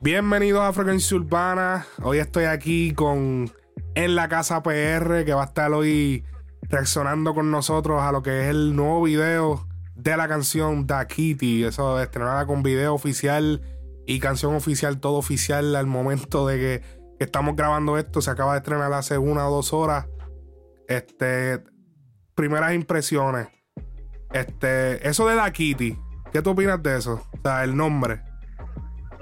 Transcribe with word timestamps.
Bienvenidos 0.00 0.62
a 0.62 0.72
Frecuencia 0.72 1.16
Urbana. 1.16 1.86
Hoy 2.02 2.18
estoy 2.18 2.44
aquí 2.44 2.92
con 2.92 3.50
En 3.94 4.14
la 4.14 4.28
Casa 4.28 4.62
PR, 4.62 5.24
que 5.24 5.32
va 5.32 5.42
a 5.42 5.46
estar 5.46 5.72
hoy 5.72 6.24
reaccionando 6.62 7.34
con 7.34 7.50
nosotros 7.50 8.02
a 8.02 8.12
lo 8.12 8.22
que 8.22 8.42
es 8.42 8.48
el 8.48 8.76
nuevo 8.76 9.02
video 9.02 9.66
de 9.94 10.16
la 10.16 10.28
canción 10.28 10.86
Da 10.86 11.06
Kitty. 11.06 11.64
Eso 11.64 12.00
estrenada 12.00 12.46
con 12.46 12.62
video 12.62 12.92
oficial 12.94 13.62
y 14.06 14.20
canción 14.20 14.54
oficial, 14.54 15.00
todo 15.00 15.16
oficial 15.16 15.74
al 15.76 15.86
momento 15.86 16.46
de 16.46 16.56
que, 16.58 17.04
estamos 17.18 17.56
grabando 17.56 17.96
esto. 17.96 18.20
Se 18.20 18.30
acaba 18.30 18.52
de 18.52 18.58
estrenar 18.58 18.92
hace 18.92 19.16
una 19.16 19.48
o 19.48 19.50
dos 19.50 19.72
horas. 19.72 20.06
Este, 20.86 21.62
primeras 22.34 22.74
impresiones. 22.74 23.48
Este, 24.32 25.08
eso 25.08 25.26
de 25.28 25.36
Da 25.36 25.50
Kitty, 25.50 25.96
¿qué 26.34 26.42
tú 26.42 26.50
opinas 26.50 26.82
de 26.82 26.98
eso? 26.98 27.22
O 27.32 27.38
sea, 27.42 27.62
el 27.62 27.76
nombre. 27.76 28.20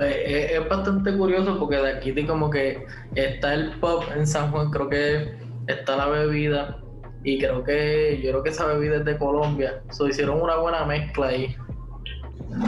Eh, 0.01 0.57
es, 0.59 0.69
bastante 0.69 1.15
curioso 1.15 1.59
porque 1.59 1.77
de 1.77 1.93
aquí 1.93 2.27
como 2.27 2.49
que 2.49 2.87
está 3.15 3.53
el 3.53 3.79
pop 3.81 4.03
en 4.17 4.27
San 4.27 4.51
Juan, 4.51 4.71
creo 4.71 4.89
que 4.89 5.35
está 5.69 5.97
la 5.97 6.07
bebida 6.09 6.79
y 7.23 7.39
creo 7.39 7.63
que 7.63 8.19
yo 8.23 8.31
creo 8.31 8.43
que 8.43 8.49
esa 8.49 8.65
bebida 8.67 8.97
es 8.97 9.05
de 9.05 9.19
Colombia. 9.19 9.83
So, 9.91 10.09
hicieron 10.09 10.41
una 10.41 10.57
buena 10.57 10.87
mezcla 10.87 11.27
ahí. 11.27 11.55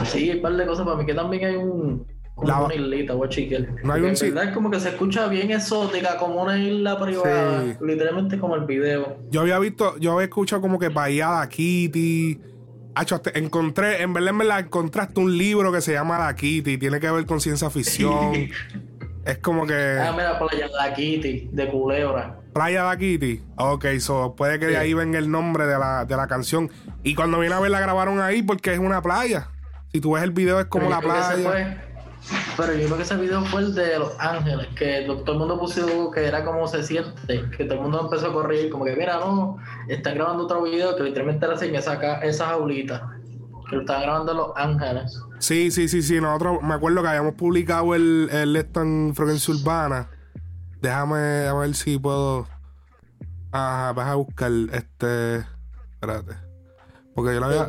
Sí, 0.05 0.29
un 0.29 0.41
par 0.43 0.55
de 0.55 0.65
cosas 0.67 0.85
para 0.85 0.97
mí 0.97 1.05
que 1.07 1.15
también 1.15 1.45
hay 1.45 1.55
un 1.55 2.05
como 2.35 2.65
una 2.65 2.75
islita, 2.75 3.13
No 3.13 3.93
hay 3.93 4.01
un... 4.01 4.13
verdad 4.13 4.43
es 4.43 4.51
como 4.51 4.69
que 4.69 4.79
se 4.79 4.89
escucha 4.89 5.27
bien 5.27 5.51
exótica, 5.51 6.17
como 6.17 6.43
una 6.43 6.57
isla 6.57 6.99
privada, 6.99 7.63
literalmente 7.81 8.37
como 8.37 8.55
el 8.55 8.65
video. 8.65 9.17
Yo 9.31 9.41
había 9.41 9.57
visto, 9.57 9.97
yo 9.97 10.13
había 10.13 10.25
escuchado 10.25 10.61
como 10.61 10.77
que 10.77 10.89
Bahía 10.89 11.47
de 11.49 12.37
Kitty 12.95 13.13
Hacho, 13.13 13.21
encontré, 13.33 14.01
en 14.01 14.13
verdad, 14.13 14.29
en 14.29 14.37
verdad, 14.37 14.59
encontraste 14.59 15.19
un 15.19 15.37
libro 15.37 15.71
que 15.71 15.81
se 15.81 15.93
llama 15.93 16.17
La 16.17 16.35
Kitty, 16.35 16.77
tiene 16.77 16.99
que 16.99 17.11
ver 17.11 17.25
con 17.25 17.41
ciencia 17.41 17.69
ficción. 17.69 18.49
es 19.25 19.37
como 19.39 19.65
que. 19.65 19.99
Ah, 19.99 20.13
mira, 20.13 20.39
Playa 20.39 20.67
La 20.67 20.93
Kitty, 20.93 21.49
de 21.51 21.69
Culebra. 21.69 22.39
Playa 22.53 22.83
La 22.85 22.97
Kitty. 22.97 23.43
Ok, 23.57 23.85
so 23.99 24.35
puede 24.35 24.59
que 24.59 24.67
de 24.67 24.77
ahí 24.77 24.93
venga 24.93 25.19
el 25.19 25.29
nombre 25.29 25.65
de 25.65 25.77
la, 25.77 26.05
de 26.05 26.15
la 26.15 26.27
canción. 26.27 26.71
Y 27.03 27.15
cuando 27.15 27.39
viene 27.39 27.55
a 27.55 27.59
ver, 27.59 27.71
la 27.71 27.79
grabaron 27.79 28.21
ahí 28.21 28.41
porque 28.41 28.73
es 28.73 28.79
una 28.79 29.01
playa. 29.01 29.49
Si 29.91 29.99
tú 29.99 30.13
ves 30.13 30.23
el 30.23 30.31
video, 30.31 30.59
es 30.59 30.65
como 30.67 30.89
la 30.89 31.01
playa. 31.01 31.81
Pero 32.57 32.73
yo 32.73 32.85
creo 32.85 32.97
que 32.97 33.03
ese 33.03 33.15
video 33.17 33.43
fue 33.45 33.61
el 33.61 33.75
de 33.75 33.99
Los 33.99 34.13
Ángeles, 34.19 34.67
que 34.75 35.05
todo 35.07 35.33
el 35.33 35.39
mundo 35.39 35.59
puso 35.59 36.09
que 36.11 36.25
era 36.25 36.43
como 36.43 36.67
se 36.67 36.83
siente, 36.83 37.43
que 37.55 37.65
todo 37.65 37.75
el 37.75 37.81
mundo 37.81 38.01
empezó 38.01 38.27
a 38.27 38.33
correr, 38.33 38.69
como 38.69 38.85
que 38.85 38.95
mira, 38.95 39.19
no, 39.19 39.57
están 39.87 40.15
grabando 40.15 40.45
otro 40.45 40.63
video 40.63 40.95
que 40.95 41.03
literalmente 41.03 41.47
le 41.47 41.53
hacen 41.53 41.75
esa, 41.75 41.95
esa 42.23 42.47
jaulita, 42.47 43.09
que 43.69 43.75
lo 43.75 43.81
están 43.81 44.01
grabando 44.01 44.31
en 44.31 44.37
Los 44.37 44.51
Ángeles. 44.55 45.19
Sí, 45.39 45.69
sí, 45.69 45.87
sí, 45.87 46.01
sí, 46.01 46.19
nosotros 46.19 46.59
me 46.63 46.73
acuerdo 46.73 47.01
que 47.01 47.09
habíamos 47.09 47.33
publicado 47.35 47.93
el, 47.93 48.29
el 48.31 48.55
en 48.55 49.13
Frecuencia 49.13 49.53
Urbana. 49.53 50.09
Déjame 50.81 51.47
a 51.47 51.53
ver 51.53 51.75
si 51.75 51.97
puedo. 51.97 52.47
Ajá, 53.51 53.93
vas 53.93 54.07
a 54.07 54.15
buscar 54.15 54.51
este. 54.71 55.45
Espérate. 55.93 56.44
Porque 57.15 57.33
yo 57.33 57.39
lo 57.39 57.45
había. 57.45 57.67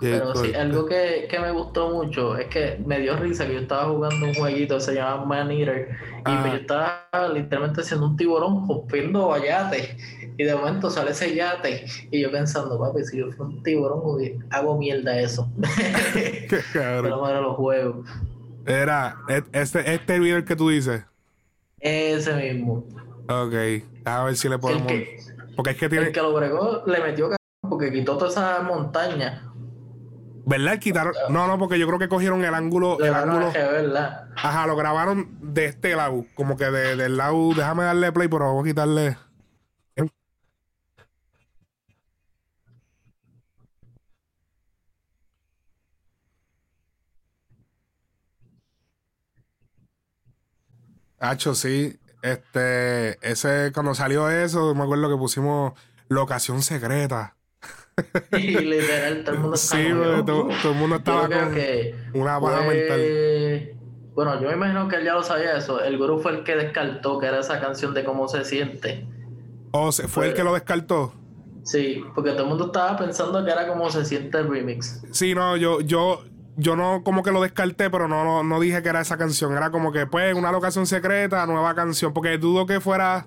Pero 0.00 0.34
sí, 0.36 0.54
algo 0.54 0.86
que, 0.86 1.26
que, 1.28 1.38
me 1.38 1.50
gustó 1.50 1.90
mucho 1.90 2.36
es 2.36 2.46
que 2.46 2.78
me 2.84 3.00
dio 3.00 3.16
risa 3.16 3.46
que 3.46 3.54
yo 3.54 3.60
estaba 3.60 3.88
jugando 3.88 4.26
un 4.26 4.34
jueguito 4.34 4.78
se 4.78 4.94
llama 4.94 5.24
Man 5.24 5.50
Eater 5.50 5.96
y 6.20 6.22
pues 6.22 6.52
yo 6.52 6.58
estaba 6.58 7.08
literalmente 7.32 7.80
haciendo 7.80 8.06
un 8.06 8.16
tiburón 8.16 8.68
rompiendo 8.68 9.32
a 9.32 9.44
yate 9.44 9.96
y 10.36 10.44
de 10.44 10.54
momento 10.54 10.90
sale 10.90 11.12
ese 11.12 11.34
yate 11.34 11.86
y 12.10 12.20
yo 12.20 12.30
pensando, 12.30 12.78
papi, 12.78 13.04
si 13.04 13.18
yo 13.18 13.30
fuera 13.32 13.44
un 13.44 13.62
tiburón 13.62 14.44
hago 14.50 14.78
mierda 14.78 15.18
eso. 15.18 15.48
Qué 16.12 16.60
Pero 16.72 17.28
era 17.28 17.40
los 17.40 17.56
juegos. 17.56 18.06
Era, 18.66 19.16
e, 19.28 19.42
este, 19.52 19.94
este 19.94 20.18
video 20.18 20.44
que 20.44 20.56
tú 20.56 20.68
dices. 20.68 21.02
Ese 21.80 22.34
mismo. 22.34 22.84
Ok, 23.28 23.54
a 24.04 24.24
ver 24.24 24.36
si 24.36 24.48
le 24.48 24.58
podemos. 24.58 24.92
porque 25.56 25.70
es 25.70 25.76
que 25.76 25.88
tiene. 25.88 26.06
El 26.06 26.12
que 26.12 26.20
lo 26.20 26.34
bregó 26.34 26.82
le 26.86 27.00
metió 27.00 27.30
porque 27.68 27.92
quitó 27.92 28.16
toda 28.16 28.30
esa 28.30 28.62
montaña 28.62 29.44
¿Verdad? 30.46 30.78
Quitaron. 30.78 31.14
No, 31.30 31.46
no, 31.46 31.58
porque 31.58 31.78
yo 31.78 31.86
creo 31.86 31.98
que 31.98 32.08
cogieron 32.08 32.44
el 32.44 32.54
ángulo. 32.54 32.98
El 33.00 33.14
ángulo. 33.14 33.50
¿verdad? 33.52 34.28
Ajá, 34.36 34.66
lo 34.66 34.76
grabaron 34.76 35.38
de 35.40 35.66
este 35.66 35.96
lado. 35.96 36.26
Como 36.34 36.56
que 36.56 36.66
de, 36.66 36.96
del 36.96 37.16
lado. 37.16 37.54
Déjame 37.54 37.84
darle 37.84 38.12
play, 38.12 38.28
pero 38.28 38.46
vamos 38.46 38.64
a 38.64 38.68
quitarle. 38.68 39.16
Hacho, 51.18 51.54
sí. 51.54 51.98
Este. 52.20 53.18
Ese, 53.26 53.72
cuando 53.72 53.94
salió 53.94 54.28
eso, 54.28 54.74
me 54.74 54.82
acuerdo 54.82 55.08
que 55.08 55.16
pusimos 55.16 55.72
locación 56.08 56.60
secreta. 56.60 57.34
y 58.32 58.50
literal, 58.50 59.24
todo 59.24 59.34
el 59.34 59.40
mundo 59.40 59.54
estaba. 59.54 59.82
Sí, 59.82 59.88
todo, 60.26 60.48
el 60.70 60.76
mundo 60.76 60.96
estaba 60.96 61.28
con 61.28 62.20
una 62.20 62.38
baja 62.38 62.62
mental. 62.66 63.70
Bueno, 64.14 64.40
yo 64.40 64.48
me 64.48 64.54
imagino 64.54 64.88
que 64.88 64.96
él 64.96 65.04
ya 65.04 65.14
lo 65.14 65.22
sabía 65.22 65.56
eso. 65.56 65.82
El 65.82 65.98
gurú 65.98 66.20
fue 66.20 66.32
el 66.32 66.44
que 66.44 66.54
descartó 66.54 67.18
que 67.18 67.26
era 67.26 67.40
esa 67.40 67.60
canción 67.60 67.94
de 67.94 68.04
cómo 68.04 68.28
se 68.28 68.44
siente. 68.44 69.06
¿O 69.72 69.90
fue, 69.90 70.28
el 70.28 70.34
que 70.34 70.44
lo 70.44 70.54
descartó? 70.54 71.12
Sí, 71.64 72.04
porque 72.14 72.30
todo 72.30 72.42
el 72.42 72.48
mundo 72.48 72.66
estaba 72.66 72.96
pensando 72.96 73.44
que 73.44 73.50
era 73.50 73.66
como 73.66 73.90
se 73.90 74.04
siente 74.04 74.38
el 74.38 74.48
remix. 74.48 75.02
Sí, 75.10 75.34
no, 75.34 75.56
yo, 75.56 75.80
yo, 75.80 76.22
yo 76.56 76.76
no 76.76 77.02
como 77.02 77.24
que 77.24 77.32
lo 77.32 77.42
descarté, 77.42 77.90
pero 77.90 78.06
no, 78.06 78.22
no, 78.24 78.44
no 78.44 78.60
dije 78.60 78.82
que 78.82 78.88
era 78.88 79.00
esa 79.00 79.16
canción. 79.16 79.52
Era 79.56 79.70
como 79.70 79.90
que, 79.90 80.06
pues, 80.06 80.34
una 80.34 80.52
locación 80.52 80.86
secreta, 80.86 81.44
nueva 81.46 81.74
canción. 81.74 82.12
Porque 82.12 82.38
dudo 82.38 82.66
que 82.66 82.80
fuera. 82.80 83.26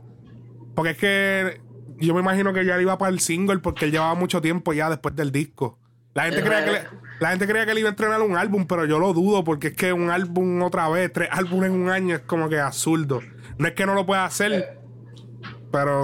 Porque 0.73 0.91
es 0.91 0.97
que 0.97 1.61
yo 1.99 2.13
me 2.13 2.21
imagino 2.21 2.53
que 2.53 2.65
ya 2.65 2.79
iba 2.81 2.97
para 2.97 3.11
el 3.11 3.19
single 3.19 3.59
porque 3.59 3.85
él 3.85 3.91
llevaba 3.91 4.15
mucho 4.15 4.41
tiempo 4.41 4.73
ya 4.73 4.89
después 4.89 5.15
del 5.15 5.31
disco. 5.31 5.79
La 6.13 6.23
gente, 6.23 6.41
creía 6.41 6.65
que 6.65 6.87
la 7.19 7.29
gente 7.29 7.47
creía 7.47 7.65
que 7.65 7.79
iba 7.79 7.89
a 7.89 7.91
entrenar 7.91 8.21
un 8.21 8.35
álbum, 8.35 8.65
pero 8.65 8.85
yo 8.85 8.97
lo 8.97 9.13
dudo 9.13 9.43
porque 9.43 9.67
es 9.67 9.73
que 9.75 9.93
un 9.93 10.09
álbum 10.09 10.61
otra 10.63 10.89
vez, 10.89 11.13
tres 11.13 11.29
álbumes 11.31 11.69
en 11.69 11.79
un 11.79 11.89
año 11.89 12.15
es 12.15 12.21
como 12.21 12.49
que 12.49 12.59
absurdo. 12.59 13.21
No 13.57 13.67
es 13.67 13.73
que 13.73 13.85
no 13.85 13.93
lo 13.93 14.05
pueda 14.05 14.25
hacer, 14.25 14.79
pero... 15.71 16.03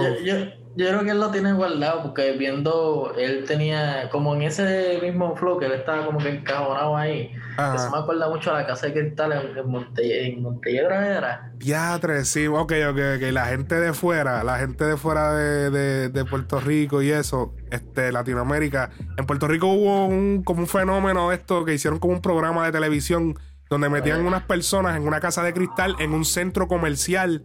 creo 0.76 1.04
que 1.04 1.10
él 1.10 1.20
lo 1.20 1.30
tiene 1.30 1.52
guardado 1.52 2.02
porque 2.02 2.32
viendo, 2.32 3.14
él 3.16 3.44
tenía 3.46 4.08
como 4.10 4.34
en 4.34 4.42
ese 4.42 4.98
mismo 5.02 5.36
flow 5.36 5.58
que 5.58 5.66
él 5.66 5.72
estaba 5.72 6.06
como 6.06 6.18
que 6.18 6.30
encajonado 6.30 6.96
ahí. 6.96 7.32
Eso 7.52 7.90
me 7.90 7.98
acuerda 7.98 8.28
mucho 8.28 8.50
a 8.50 8.60
la 8.60 8.66
casa 8.66 8.86
de 8.86 8.94
cristal 8.94 9.32
en, 9.32 9.56
en, 9.56 9.70
Monte, 9.70 10.26
en 10.26 10.42
Montelledra 10.42 11.06
era. 11.06 11.52
Diatre, 11.56 12.24
sí, 12.24 12.48
ok, 12.48 12.72
ok, 12.90 12.98
ok. 13.16 13.22
La 13.30 13.46
gente 13.46 13.78
de 13.78 13.92
fuera, 13.92 14.42
la 14.42 14.58
gente 14.58 14.84
de 14.84 14.96
fuera 14.96 15.34
de, 15.34 16.08
de, 16.08 16.24
Puerto 16.24 16.58
Rico 16.58 17.00
y 17.02 17.10
eso, 17.10 17.54
este, 17.70 18.10
Latinoamérica. 18.10 18.90
En 19.16 19.26
Puerto 19.26 19.46
Rico 19.46 19.68
hubo 19.68 20.06
un, 20.06 20.42
como 20.42 20.60
un 20.60 20.66
fenómeno 20.66 21.30
esto 21.30 21.64
que 21.64 21.74
hicieron 21.74 22.00
como 22.00 22.14
un 22.14 22.20
programa 22.20 22.66
de 22.66 22.72
televisión 22.72 23.38
donde 23.70 23.88
metían 23.88 24.26
unas 24.26 24.42
personas 24.42 24.96
en 24.96 25.06
una 25.06 25.20
casa 25.20 25.42
de 25.42 25.52
cristal 25.52 25.96
en 25.98 26.12
un 26.12 26.24
centro 26.24 26.66
comercial 26.68 27.44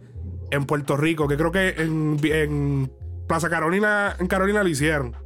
en 0.50 0.64
Puerto 0.66 0.96
Rico, 0.96 1.28
que 1.28 1.36
creo 1.36 1.52
que 1.52 1.70
en, 1.78 2.18
en 2.24 2.90
Plaza 3.30 3.48
Carolina, 3.48 4.16
en 4.18 4.26
Carolina 4.26 4.64
lo 4.64 4.68
hicieron. 4.68 5.16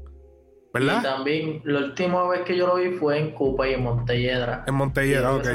¿Verdad? 0.75 0.99
Y 1.01 1.03
también, 1.03 1.63
la 1.65 1.79
última 1.79 2.29
vez 2.29 2.43
que 2.43 2.55
yo 2.55 2.67
lo 2.67 2.75
vi 2.75 2.91
fue 2.91 3.19
en 3.19 3.31
Cupa 3.31 3.67
y 3.67 3.73
en 3.73 3.83
Montelledra. 3.83 4.63
En 4.67 4.75
Montelledra, 4.75 5.33
ok. 5.33 5.49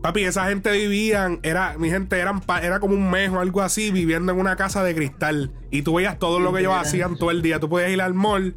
Papi, 0.00 0.24
esa 0.24 0.46
gente 0.46 0.72
vivían, 0.72 1.40
era, 1.42 1.76
mi 1.76 1.90
gente 1.90 2.18
eran 2.18 2.40
era 2.62 2.80
como 2.80 2.94
un 2.94 3.10
mes 3.10 3.30
o 3.30 3.40
algo 3.40 3.60
así, 3.60 3.90
viviendo 3.90 4.32
en 4.32 4.38
una 4.38 4.56
casa 4.56 4.82
de 4.82 4.94
cristal. 4.94 5.52
Y 5.70 5.82
tú 5.82 5.96
veías 5.96 6.18
todo 6.18 6.40
lo 6.40 6.50
que 6.50 6.60
ellos 6.60 6.72
hacían 6.74 7.18
todo 7.18 7.30
el 7.30 7.42
día. 7.42 7.60
Tú 7.60 7.68
podías 7.68 7.90
ir 7.90 8.00
al 8.00 8.14
mall 8.14 8.56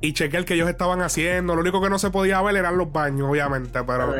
y 0.00 0.12
chequear 0.12 0.44
que 0.44 0.54
ellos 0.54 0.68
estaban 0.68 1.02
haciendo. 1.02 1.54
Lo 1.54 1.60
único 1.60 1.80
que 1.80 1.88
no 1.88 2.00
se 2.00 2.10
podía 2.10 2.42
ver 2.42 2.56
eran 2.56 2.76
los 2.76 2.90
baños, 2.90 3.30
obviamente, 3.30 3.80
pero 3.84 4.12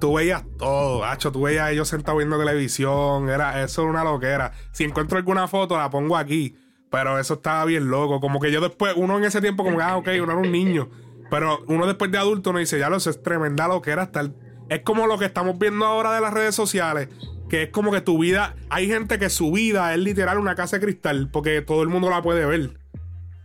tú 0.00 0.14
veías 0.14 0.42
todo, 0.58 1.04
hacho, 1.04 1.30
tú 1.30 1.42
veías 1.42 1.66
a 1.66 1.70
ellos 1.70 1.86
sentados 1.86 2.18
viendo 2.18 2.36
televisión, 2.36 3.28
era 3.28 3.62
eso 3.62 3.82
era 3.82 3.90
una 3.92 4.02
loquera. 4.02 4.50
Si 4.72 4.82
encuentro 4.82 5.18
alguna 5.18 5.46
foto 5.46 5.76
la 5.76 5.88
pongo 5.88 6.16
aquí. 6.16 6.56
Pero 6.94 7.18
eso 7.18 7.34
estaba 7.34 7.64
bien 7.64 7.90
loco. 7.90 8.20
Como 8.20 8.38
que 8.38 8.52
yo 8.52 8.60
después, 8.60 8.92
uno 8.94 9.18
en 9.18 9.24
ese 9.24 9.40
tiempo, 9.40 9.64
como 9.64 9.78
que, 9.78 9.82
ah, 9.82 9.96
ok, 9.96 10.08
uno 10.22 10.30
era 10.30 10.36
un 10.36 10.52
niño. 10.52 10.90
Pero 11.28 11.58
uno 11.66 11.88
después 11.88 12.12
de 12.12 12.18
adulto 12.18 12.52
no 12.52 12.60
dice, 12.60 12.78
ya 12.78 12.88
lo 12.88 13.00
sé, 13.00 13.10
es 13.10 13.20
tremenda 13.20 13.66
lo 13.66 13.82
que 13.82 13.90
era 13.90 14.02
hasta 14.02 14.30
Es 14.68 14.82
como 14.82 15.08
lo 15.08 15.18
que 15.18 15.24
estamos 15.24 15.58
viendo 15.58 15.84
ahora 15.86 16.14
de 16.14 16.20
las 16.20 16.32
redes 16.32 16.54
sociales. 16.54 17.08
Que 17.48 17.64
es 17.64 17.70
como 17.70 17.90
que 17.90 18.00
tu 18.00 18.18
vida. 18.18 18.54
Hay 18.70 18.86
gente 18.86 19.18
que 19.18 19.28
su 19.28 19.50
vida 19.50 19.92
es 19.92 19.98
literal 19.98 20.38
una 20.38 20.54
casa 20.54 20.76
de 20.76 20.84
cristal. 20.84 21.28
Porque 21.32 21.62
todo 21.62 21.82
el 21.82 21.88
mundo 21.88 22.10
la 22.10 22.22
puede 22.22 22.46
ver. 22.46 22.78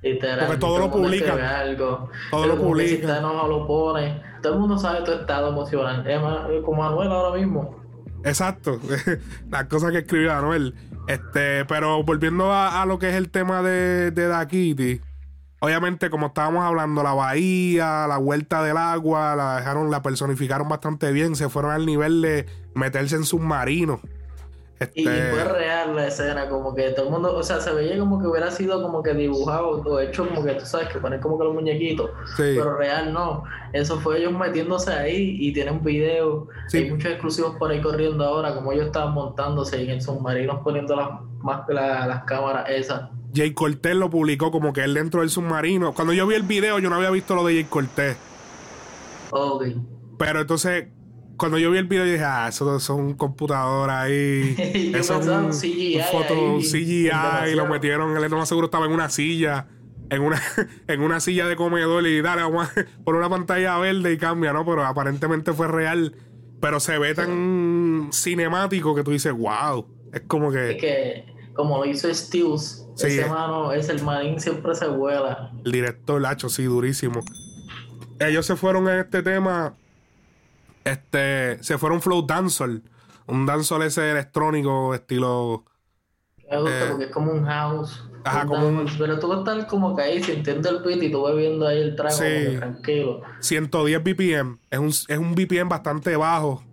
Literal. 0.03 0.45
Porque 0.45 0.59
todo, 0.59 0.77
lo 0.77 0.91
publica. 0.91 1.35
Todo 2.29 2.45
lo 2.45 2.55
publica. 2.55 3.19
No 3.19 3.47
lo 3.47 3.65
pone. 3.65 4.21
Todo 4.43 4.53
el 4.53 4.59
mundo 4.59 4.77
sabe 4.77 5.01
tu 5.03 5.11
estado 5.11 5.49
emocional. 5.49 6.05
Es 6.05 6.63
como 6.63 6.83
Manuel 6.83 7.11
ahora 7.11 7.35
mismo. 7.35 7.78
Exacto. 8.23 8.79
Las 9.49 9.65
cosas 9.65 9.91
que 9.91 9.99
escribió 9.99 10.33
Anuel. 10.33 10.75
Este, 11.07 11.65
pero 11.65 12.03
volviendo 12.03 12.53
a, 12.53 12.85
lo 12.85 12.99
que 12.99 13.09
es 13.09 13.15
el 13.15 13.31
tema 13.31 13.63
de, 13.63 14.11
de 14.11 14.27
Da 14.27 14.47
Kitty, 14.47 15.01
Obviamente, 15.61 16.09
como 16.09 16.27
estábamos 16.27 16.63
hablando, 16.63 17.03
la 17.03 17.13
bahía, 17.13 18.07
la 18.07 18.17
vuelta 18.17 18.63
del 18.63 18.77
agua, 18.77 19.35
la 19.35 19.57
dejaron, 19.57 19.91
la 19.91 20.01
personificaron 20.01 20.69
bastante 20.69 21.11
bien. 21.11 21.35
Se 21.35 21.49
fueron 21.49 21.71
al 21.71 21.85
nivel 21.85 22.21
de 22.21 22.45
meterse 22.75 23.17
en 23.17 23.25
submarinos. 23.25 23.99
Y, 24.95 25.05
Este, 25.07 25.31
fue 25.31 25.43
real 25.43 25.93
la 25.95 26.07
escena, 26.07 26.47
como 26.47 26.73
que 26.73 26.89
todo 26.91 27.07
el 27.07 27.11
mundo, 27.11 27.35
o 27.35 27.43
sea, 27.43 27.59
se 27.59 27.73
veía 27.73 27.99
como 27.99 28.19
que 28.21 28.27
hubiera 28.27 28.49
sido 28.49 28.81
como 28.81 29.03
que 29.03 29.13
dibujado 29.13 29.71
o 29.71 29.99
hecho 29.99 30.25
como 30.27 30.43
que 30.43 30.53
tú 30.53 30.65
sabes 30.65 30.87
que 30.87 30.99
ponen 30.99 31.19
como 31.19 31.37
que 31.37 31.43
los 31.43 31.53
muñequitos, 31.53 32.09
sí, 32.37 32.53
pero 32.55 32.77
real 32.77 33.11
no. 33.11 33.43
Eso 33.73 33.99
fue 33.99 34.19
ellos 34.19 34.31
metiéndose 34.31 34.91
ahí 34.93 35.35
y 35.39 35.51
tienen 35.51 35.83
video. 35.83 36.47
Sí. 36.69 36.77
Hay 36.77 36.91
muchos 36.91 37.11
exclusivos 37.11 37.55
por 37.57 37.71
ahí 37.71 37.81
corriendo 37.81 38.23
ahora, 38.23 38.55
como 38.55 38.71
ellos 38.71 38.85
estaban 38.85 39.13
montándose 39.13 39.91
en 39.91 40.01
submarinos 40.01 40.61
poniendo 40.63 40.95
las, 40.95 41.09
más, 41.43 41.61
la- 41.67 42.07
las 42.07 42.23
cámaras 42.23 42.69
esas. 42.69 43.09
Jay 43.35 43.53
Cortés 43.53 43.95
lo 43.95 44.09
publicó 44.09 44.49
como 44.49 44.71
que 44.73 44.83
él 44.85 44.93
dentro 44.93 45.19
del 45.21 45.29
submarino. 45.29 45.93
Cuando 45.93 46.13
yo 46.13 46.25
vi 46.25 46.35
el 46.35 46.43
video, 46.43 46.79
yo 46.79 46.89
no 46.89 46.95
había 46.95 47.11
visto 47.11 47.35
lo 47.35 47.45
de 47.45 47.53
Jay 47.55 47.63
Cortés. 47.65 48.17
Ok. 49.31 49.65
Pero 50.17 50.41
entonces, 50.41 50.87
cuando 51.39 51.57
yo 51.57 51.71
vi 51.71 51.79
el 51.79 51.85
video, 51.87 52.05
yo 52.05 52.11
dije, 52.11 52.23
ah, 52.23 52.47
eso, 52.49 52.75
es 52.77 52.87
un 52.89 53.15
computador 53.15 53.89
ahí. 53.89 54.55
Eso 54.93 55.19
es 55.19 55.27
un, 55.27 55.49
CGI 55.51 55.97
un 55.97 56.03
foto 56.11 56.33
ahí, 56.33 56.61
CGI 56.61 57.09
y 57.51 57.55
lo 57.55 57.65
metieron. 57.67 58.15
Él 58.15 58.29
no 58.29 58.37
más 58.37 58.47
seguro 58.49 58.65
estaba 58.65 58.85
en 58.85 58.91
una 58.91 59.09
silla. 59.09 59.67
En 60.11 60.21
una, 60.21 60.41
en 60.87 61.01
una 61.01 61.19
silla 61.19 61.47
de 61.47 61.55
comedor 61.55 62.05
y 62.07 62.21
dale, 62.21 62.41
vamos 62.43 62.67
a- 62.67 62.85
por 63.03 63.15
una 63.15 63.29
pantalla 63.29 63.77
verde 63.77 64.13
y 64.13 64.17
cambia, 64.17 64.53
¿no? 64.53 64.65
Pero 64.65 64.85
aparentemente 64.85 65.53
fue 65.53 65.67
real. 65.67 66.13
Pero 66.61 66.79
se 66.79 66.97
ve 66.97 67.15
tan 67.15 68.09
cinemático 68.11 68.93
que 68.93 69.03
tú 69.03 69.11
dices, 69.11 69.31
wow. 69.33 69.87
Es 70.11 70.21
como 70.27 70.51
Es 70.53 70.75
que 70.75 70.77
que, 70.77 71.25
como 71.53 71.77
lo 71.77 71.85
hizo 71.85 72.13
Steels, 72.13 72.85
Sí, 72.95 73.07
ese 73.07 73.21
eh. 73.21 73.29
mano, 73.29 73.71
es 73.71 73.87
el 73.87 74.01
manín 74.03 74.41
siempre 74.41 74.75
se 74.75 74.87
vuela. 74.87 75.51
el 75.63 75.71
director 75.71 76.19
Lacho, 76.21 76.49
sí, 76.49 76.63
durísimo. 76.63 77.21
Ellos 78.19 78.45
se 78.45 78.57
fueron 78.57 78.89
en 78.89 78.99
este 78.99 79.23
tema. 79.23 79.75
Este. 80.83 81.61
Se 81.63 81.77
fueron 81.77 82.01
Flow 82.01 82.25
Dancehall. 82.25 82.83
Un 83.27 83.45
dancehall 83.45 83.83
ese 83.83 84.11
electrónico 84.11 84.93
estilo. 84.95 85.65
Me 86.49 86.57
gusta 86.61 86.79
Eh, 86.79 86.87
porque 86.89 87.05
es 87.05 87.11
como 87.11 87.31
un 87.31 87.45
house. 87.45 88.03
ajá, 88.23 88.41
un 88.43 88.47
como 88.47 88.67
un- 88.67 88.85
Pero 88.97 89.19
tú 89.19 89.31
estar 89.33 89.67
como 89.67 89.95
que 89.95 90.01
ahí 90.01 90.23
sintiendo 90.23 90.69
el 90.69 90.83
beat 90.83 91.03
y 91.03 91.11
tú 91.11 91.21
vas 91.21 91.35
viendo 91.35 91.67
ahí 91.67 91.79
el 91.79 91.95
trago 91.95 92.15
Sí. 92.15 92.55
tranquilo. 92.57 93.21
110 93.39 94.03
BPM. 94.03 94.57
Es 94.71 94.79
un, 94.79 94.87
es 94.87 95.17
un 95.19 95.35
BPM 95.35 95.69
bastante 95.69 96.15
bajo. 96.17 96.63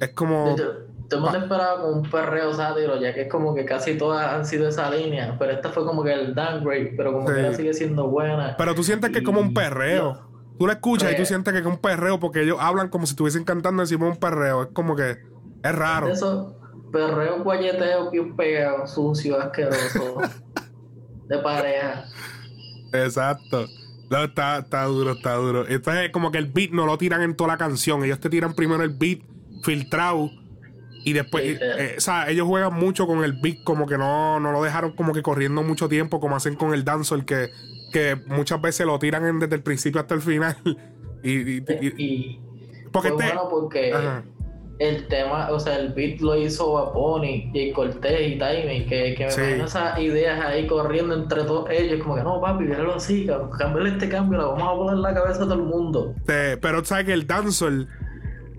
Es 0.00 0.10
como. 0.14 0.56
Yo, 0.56 0.64
el 1.10 1.20
mundo 1.20 1.38
esperaba 1.38 1.82
como 1.82 1.92
un 1.92 2.08
perreo 2.08 2.54
sátiro, 2.54 2.98
ya 2.98 3.12
que 3.12 3.22
es 3.22 3.28
como 3.30 3.54
que 3.54 3.64
casi 3.66 3.98
todas 3.98 4.32
han 4.32 4.46
sido 4.46 4.66
esa 4.68 4.90
línea. 4.90 5.36
Pero 5.38 5.52
esta 5.52 5.68
fue 5.68 5.84
como 5.84 6.02
que 6.02 6.14
el 6.14 6.34
downgrade, 6.34 6.94
pero 6.96 7.12
como 7.12 7.28
Sí. 7.28 7.34
que 7.34 7.40
ella 7.40 7.52
sigue 7.54 7.74
siendo 7.74 8.08
buena. 8.08 8.54
Pero 8.56 8.74
tú 8.74 8.82
sientes 8.82 9.10
que 9.10 9.18
es 9.18 9.24
como 9.24 9.40
un 9.40 9.52
perreo. 9.52 10.29
Tú 10.60 10.66
lo 10.66 10.72
escuchas 10.74 11.10
y 11.10 11.14
tú 11.14 11.22
Re- 11.22 11.26
sientes 11.26 11.54
que 11.54 11.60
es 11.60 11.64
un 11.66 11.78
perreo 11.78 12.20
porque 12.20 12.42
ellos 12.42 12.58
hablan 12.60 12.90
como 12.90 13.06
si 13.06 13.12
estuviesen 13.14 13.44
cantando 13.44 13.82
encima 13.82 14.04
de 14.04 14.12
un 14.12 14.18
perreo. 14.18 14.64
Es 14.64 14.68
como 14.74 14.94
que. 14.94 15.16
Es 15.62 15.74
raro. 15.74 16.08
De 16.08 16.12
esos 16.12 16.52
perreos 16.92 17.42
guayeteos 17.42 18.10
bien 18.10 18.36
pegados, 18.36 18.92
sucios, 18.92 19.42
asquerosos. 19.42 20.22
de 21.28 21.38
pareja. 21.38 22.04
Exacto. 22.92 23.66
No, 24.10 24.24
está, 24.24 24.58
está 24.58 24.84
duro, 24.84 25.12
está 25.12 25.34
duro. 25.36 25.66
Entonces, 25.66 26.10
como 26.10 26.30
que 26.30 26.36
el 26.36 26.46
beat 26.46 26.72
no 26.72 26.84
lo 26.84 26.98
tiran 26.98 27.22
en 27.22 27.36
toda 27.36 27.48
la 27.48 27.56
canción. 27.56 28.04
Ellos 28.04 28.20
te 28.20 28.28
tiran 28.28 28.52
primero 28.52 28.82
el 28.82 28.90
beat 28.90 29.20
filtrado. 29.62 30.30
Y 31.06 31.14
después, 31.14 31.42
Sí, 31.42 31.56
eh, 31.58 31.94
o 31.96 32.00
sea, 32.02 32.28
ellos 32.28 32.46
juegan 32.46 32.74
mucho 32.74 33.06
con 33.06 33.24
el 33.24 33.32
beat, 33.32 33.64
como 33.64 33.86
que 33.86 33.96
no, 33.96 34.38
no 34.40 34.52
lo 34.52 34.62
dejaron 34.62 34.92
como 34.94 35.14
que 35.14 35.22
corriendo 35.22 35.62
mucho 35.62 35.88
tiempo, 35.88 36.20
como 36.20 36.36
hacen 36.36 36.54
con 36.56 36.74
el 36.74 36.84
dancehall, 36.84 37.24
que, 37.24 37.48
que 37.92 38.16
muchas 38.26 38.60
veces 38.60 38.86
lo 38.86 38.98
tiran 38.98 39.26
en- 39.26 39.38
desde 39.40 39.56
el 39.56 39.62
principio 39.62 40.00
hasta 40.00 40.14
el 40.14 40.20
final. 40.22 40.56
y, 41.22 41.30
y- 41.58 41.64
y- 41.80 41.94
Y 41.98 42.40
porque 42.92 43.10
fue 43.10 43.24
este. 43.24 43.34
bueno 43.36 43.48
porque 43.50 43.92
Ajá. 43.92 44.22
el 44.78 45.06
tema, 45.08 45.50
o 45.50 45.60
sea, 45.60 45.78
el 45.78 45.92
beat 45.92 46.20
lo 46.20 46.36
hizo 46.36 46.72
Baponi, 46.72 47.50
Jay 47.52 47.72
Cortés 47.72 48.32
y 48.32 48.38
Timing, 48.38 48.86
que, 48.88 49.14
que 49.16 49.24
me 49.26 49.30
Sí. 49.30 49.40
esas 49.42 49.98
ideas 50.00 50.40
ahí 50.44 50.66
corriendo 50.66 51.14
entre 51.14 51.44
todos 51.44 51.68
ellos, 51.70 52.00
como 52.02 52.16
que 52.16 52.22
no, 52.22 52.40
papi, 52.40 52.64
míralo 52.64 52.94
así, 52.94 53.28
cambiarle 53.58 53.90
este 53.90 54.08
cambio, 54.08 54.38
la 54.38 54.46
vamos 54.46 54.62
a 54.62 54.72
volar 54.72 54.96
la 54.96 55.14
cabeza 55.14 55.42
a 55.42 55.44
todo 55.44 55.54
el 55.54 55.62
mundo. 55.62 56.14
Este, 56.16 56.56
pero 56.56 56.80
tú 56.80 56.86
sabes 56.86 57.04
que 57.06 57.12
el 57.12 57.26
dancehall, 57.26 57.88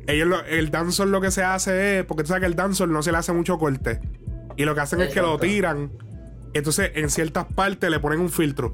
ellos 0.08 0.28
lo- 0.28 0.46
el 0.46 0.70
dancehall 0.72 1.12
lo 1.12 1.22
que 1.22 1.32
se 1.32 1.44
hace 1.44 2.00
es, 2.00 2.06
porque 2.06 2.24
tú 2.24 2.28
sabes 2.28 2.42
que 2.42 2.48
el 2.48 2.56
dancehall 2.56 2.92
no 2.92 3.02
se 3.02 3.12
le 3.12 3.18
hace 3.18 3.34
mucho 3.34 3.58
corte. 3.58 4.00
Y 4.58 4.66
lo 4.66 4.76
que 4.76 4.82
hacen 4.82 5.02
es 5.02 5.14
que 5.14 5.22
lo 5.22 5.38
tiran. 5.40 5.92
Entonces, 6.54 6.92
en 6.96 7.10
ciertas 7.10 7.46
partes 7.46 7.90
le 7.90 8.00
ponen 8.00 8.20
un 8.20 8.30
filtro. 8.30 8.74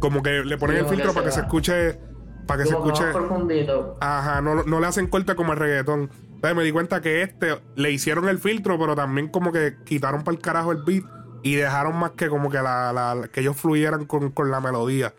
Como 0.00 0.22
que 0.22 0.44
le 0.44 0.58
ponen 0.58 0.76
Sí, 0.76 0.80
el 0.80 0.86
que 0.88 0.94
filtro 0.96 1.12
para 1.14 1.26
que 1.26 1.32
se 1.32 1.40
escuche. 1.40 1.98
Para 2.46 2.62
que 2.62 2.68
se 2.68 2.74
Como 2.74 2.86
escuche. 2.92 3.10
profundito. 3.12 3.96
Ajá, 4.00 4.40
no, 4.40 4.62
no 4.62 4.80
le 4.80 4.86
hacen 4.86 5.06
corte 5.08 5.34
como 5.34 5.52
el 5.52 5.58
reggaetón. 5.58 6.10
Entonces 6.34 6.54
me 6.56 6.62
di 6.64 6.70
cuenta 6.72 7.00
que 7.00 7.22
este 7.22 7.58
le 7.76 7.90
hicieron 7.90 8.28
el 8.28 8.38
filtro, 8.38 8.78
pero 8.78 8.94
también 8.94 9.28
como 9.28 9.50
que 9.52 9.76
quitaron 9.84 10.22
para 10.22 10.36
el 10.36 10.42
carajo 10.42 10.70
el 10.72 10.82
beat 10.84 11.04
y 11.42 11.54
dejaron 11.56 11.96
más 11.96 12.12
que 12.12 12.28
como 12.28 12.50
que 12.50 12.58
la, 12.58 12.92
la- 12.92 13.28
que 13.28 13.40
ellos 13.40 13.56
fluyeran 13.56 14.04
con, 14.04 14.30
con 14.30 14.50
la 14.50 14.60
melodía. 14.60 15.14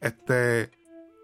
Este. 0.00 0.70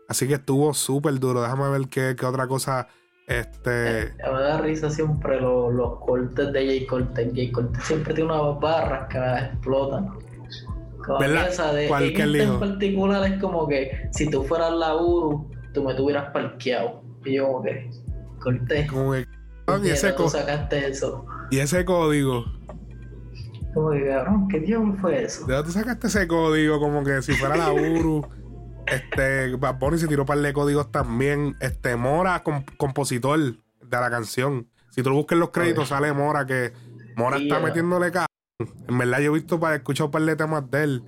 Así 0.08 0.26
que 0.28 0.34
estuvo 0.34 0.74
súper 0.74 1.18
duro. 1.20 1.40
Déjame 1.42 1.68
ver 1.70 1.88
qué, 1.88 2.14
qué 2.18 2.26
otra 2.26 2.46
cosa. 2.46 2.88
Este. 3.26 4.02
Eh, 4.02 4.12
me 4.32 4.42
da 4.42 4.60
risa 4.60 4.90
siempre 4.90 5.40
lo- 5.40 5.70
los 5.70 6.00
cortes 6.00 6.52
de 6.52 6.66
Jay 6.66 6.86
Cortés. 6.86 7.32
Jay 7.34 7.50
Cortés 7.50 7.82
siempre 7.84 8.12
tiene 8.14 8.32
unas 8.32 8.60
barras 8.60 9.08
que 9.08 9.18
explotan. 9.46 10.10
Como 11.04 11.18
¿Verdad? 11.18 11.48
esa 11.48 11.72
de 11.72 11.88
¿Cuál 11.88 12.04
en 12.04 12.14
que 12.14 12.22
él 12.22 12.36
este 12.36 12.52
en 12.52 12.60
particular 12.60 13.26
es 13.32 13.40
como 13.40 13.66
que 13.68 14.08
si 14.12 14.30
tú 14.30 14.44
fueras 14.44 14.72
la 14.72 14.94
Uru, 14.96 15.50
tú 15.72 15.82
me 15.84 15.94
tuvieras 15.94 16.30
parqueado. 16.32 17.02
Y 17.24 17.34
yo 17.34 17.46
como 17.46 17.62
que, 17.62 17.90
Cortés, 18.40 18.90
Como 18.90 19.12
que. 19.12 19.26
y, 19.84 19.88
ese 19.90 20.12
tú 20.12 20.28
sacaste 20.28 20.88
eso. 20.88 21.24
y 21.50 21.58
ese 21.58 21.84
código. 21.84 22.44
Como 23.74 23.90
que, 23.92 24.06
cabrón, 24.08 24.48
¿qué 24.48 24.60
diablo 24.60 24.94
fue 25.00 25.22
eso? 25.24 25.46
¿De 25.46 25.54
dónde 25.54 25.72
sacaste 25.72 26.06
ese 26.08 26.26
código? 26.26 26.80
Como 26.80 27.04
que 27.04 27.22
si 27.22 27.32
fuera 27.34 27.56
la 27.56 27.72
Uru. 27.72 28.26
Este, 28.86 29.54
Bad 29.54 29.78
Bunny 29.78 29.98
se 29.98 30.08
tiró 30.08 30.22
un 30.22 30.26
par 30.26 30.38
de 30.38 30.52
códigos 30.52 30.90
también. 30.90 31.54
Este, 31.60 31.94
Mora, 31.94 32.42
com- 32.42 32.64
compositor 32.76 33.38
de 33.38 33.56
la 33.90 34.10
canción. 34.10 34.66
Si 34.88 35.00
tú 35.04 35.12
buscas 35.12 35.38
los 35.38 35.50
créditos, 35.50 35.88
sale 35.90 36.12
Mora, 36.12 36.44
que 36.44 36.72
Mora 37.14 37.36
Sí, 37.36 37.44
está 37.44 37.60
metiéndole 37.60 38.10
ca. 38.10 38.26
En 38.88 38.98
verdad, 38.98 39.20
yo 39.20 39.30
he 39.30 39.34
visto, 39.38 39.58
para 39.60 39.76
escuchar 39.76 40.06
un 40.06 40.10
par 40.10 40.22
de 40.22 40.36
temas 40.36 40.70
de 40.70 40.84
él. 40.84 41.04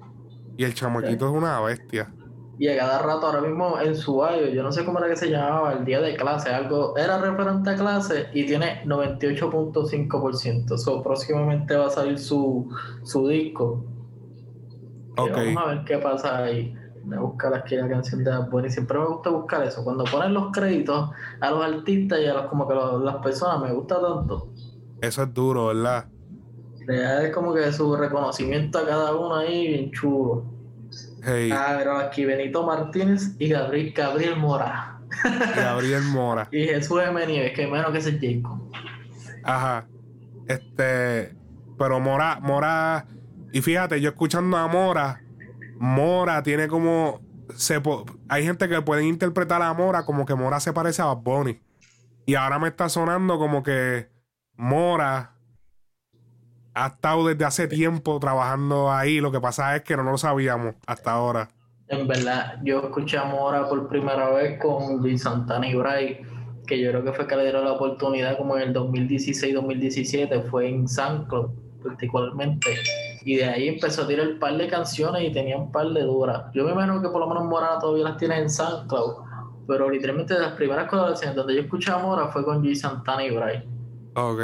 Y 0.57 0.65
el 0.65 0.75
chamaquito 0.75 1.27
es 1.29 1.33
una 1.33 1.61
bestia. 1.61 2.15
Y 2.59 2.69
a 2.69 2.77
cada 2.79 2.99
rato, 3.03 3.27
ahora 3.27 3.41
mismo 3.41 3.81
en 3.81 3.97
su 3.97 4.15
bio, 4.17 4.49
yo 4.49 4.63
no 4.63 4.71
sé 4.73 4.85
cómo 4.85 4.99
era 4.99 5.09
que 5.09 5.17
se 5.17 5.31
llamaba, 5.31 5.73
el 5.73 5.85
día 5.85 6.01
de 6.01 6.17
clase, 6.17 6.51
algo, 6.51 6.97
era 6.97 7.19
referente 7.19 7.71
a 7.71 7.77
clase 7.77 8.29
y 8.33 8.47
tiene 8.47 8.83
98.5%. 8.85 10.77
So, 10.79 11.03
próximamente 11.03 11.75
va 11.77 11.87
a 11.87 11.91
salir 11.91 12.19
su, 12.19 12.69
su 13.03 13.27
disco. 13.29 13.85
Y 15.17 15.21
Ok. 15.21 15.31
Vamos 15.31 15.57
a 15.65 15.67
ver 15.75 15.85
qué 15.85 15.99
pasa 15.99 16.45
ahí. 16.45 16.75
De 17.05 17.19
buscar 17.19 17.53
aquí 17.55 17.75
la 17.77 17.89
canción 17.89 18.23
de 18.23 18.31
Bad. 18.31 18.69
Siempre 18.69 18.99
me 18.99 19.07
gusta 19.07 19.31
buscar 19.31 19.65
eso. 19.65 19.83
Cuando 19.83 20.05
ponen 20.05 20.35
los 20.35 20.53
créditos 20.53 21.11
a 21.41 21.51
los 21.51 21.65
artistas 21.65 22.21
y 22.21 22.27
a 22.27 22.35
los, 22.35 22.47
como 22.47 22.69
que 22.69 22.75
los- 22.75 23.03
las 23.03 23.17
personas, 23.17 23.61
me 23.61 23.73
gusta 23.75 24.01
tanto. 24.01 24.53
Eso 25.01 25.23
es 25.25 25.35
duro, 25.35 25.67
¿verdad? 25.67 26.09
Le 26.87 26.99
da 27.01 27.33
como 27.33 27.55
que 27.55 27.71
su 27.73 27.95
reconocimiento 27.97 28.79
a 28.79 28.87
cada 28.87 29.15
uno 29.15 29.37
ahí, 29.37 29.69
bien 29.69 29.91
chulo. 29.93 30.45
Hey, 31.25 31.51
Ah, 31.53 31.75
pero 31.79 31.97
aquí 31.99 32.25
Benito 32.25 32.65
Martínez 32.67 33.35
y 33.39 33.49
Gabriel, 33.49 33.93
Gabriel 33.97 34.37
Mora. 34.37 35.01
Gabriel 35.57 36.03
Mora. 36.05 36.49
Y 36.51 36.65
Jesús 36.65 37.01
M. 37.03 37.27
Nieves, 37.27 37.53
que 37.55 37.67
menos 37.67 37.93
que 37.93 37.99
ese 37.99 38.19
Jacob. 38.21 38.71
Ajá. 39.45 39.87
Este. 40.49 41.35
Pero 41.79 42.01
Mora, 42.01 42.39
Mora. 42.41 43.07
Y 43.53 43.61
fíjate, 43.61 44.01
yo 44.01 44.11
escuchando 44.11 44.57
a 44.57 44.67
Mora, 44.67 45.23
Mora 45.79 46.43
tiene 46.43 46.69
como. 46.69 47.21
Se, 47.55 47.81
po- 47.81 48.07
hay 48.29 48.45
gente 48.45 48.69
que 48.69 48.81
puede 48.83 49.05
interpretar 49.05 49.61
a 49.63 49.73
Mora 49.75 50.05
como 50.07 50.25
que 50.25 50.35
Mora 50.35 50.59
se 50.61 50.73
parece 50.73 51.03
a 51.03 51.07
Bad 51.07 51.19
Bunny. 51.19 51.61
Y 52.25 52.35
ahora 52.35 52.59
me 52.59 52.69
está 52.69 52.89
sonando 52.89 53.39
como 53.39 53.63
que 53.63 54.09
Mora 54.57 55.37
ha 56.75 56.87
estado 56.89 57.27
desde 57.27 57.45
hace 57.45 57.69
tiempo 57.69 58.19
trabajando 58.19 58.91
ahí. 58.91 59.21
Lo 59.21 59.33
que 59.33 59.41
pasa 59.41 59.77
es 59.77 59.83
que 59.83 59.97
no 59.97 60.03
lo 60.03 60.19
sabíamos 60.19 60.75
hasta 60.87 61.13
ahora. 61.13 61.49
En 61.89 62.07
verdad, 62.07 62.59
yo 62.65 62.81
escuché 62.81 63.19
a 63.19 63.25
Mora 63.25 63.69
por 63.69 63.89
primera 63.89 64.31
vez 64.31 64.59
con 64.59 64.99
Luis 64.99 65.23
Santana 65.23 65.69
y 65.69 65.75
Bray, 65.75 66.23
que 66.67 66.81
yo 66.81 66.91
creo 66.91 67.05
que 67.05 67.13
fue 67.13 67.27
que 67.27 67.37
le 67.37 67.43
dieron 67.43 67.65
la 67.65 67.73
oportunidad 67.73 68.39
como 68.39 68.57
en 68.57 68.69
el 68.69 68.75
2016-2017, 68.75 70.49
fue 70.51 70.69
en 70.69 70.89
SoundCloud 70.89 71.51
particularmente. 71.83 72.77
Y 73.25 73.37
de 73.37 73.45
ahí 73.45 73.69
empezó 73.69 74.03
a 74.03 74.09
tirar 74.09 74.29
un 74.29 74.39
par 74.39 74.57
de 74.57 74.69
canciones 74.69 75.23
y 75.23 75.33
tenía 75.33 75.57
un 75.59 75.71
par 75.71 75.89
de 75.89 76.03
duras. 76.03 76.45
Yo 76.55 76.65
me 76.65 76.73
imagino 76.73 77.03
que 77.03 77.09
por 77.09 77.21
lo 77.21 77.27
menos 77.27 77.45
Mora 77.45 77.79
todavía 77.79 78.05
las 78.05 78.17
tiene 78.17 78.39
en 78.39 78.49
SoundCloud, 78.49 79.17
pero 79.67 79.91
literalmente 79.91 80.35
de 80.35 80.41
las 80.41 80.53
primeras 80.53 80.89
colaboraciones 80.89 81.37
donde 81.37 81.55
yo 81.55 81.61
escuché 81.61 81.91
a 81.91 81.99
Mora 81.99 82.29
fue 82.29 82.45
con 82.45 82.63
Luis 82.63 82.81
Santana 82.81 83.25
y 83.25 83.35
Bray. 83.35 83.69
Ok. 84.15 84.41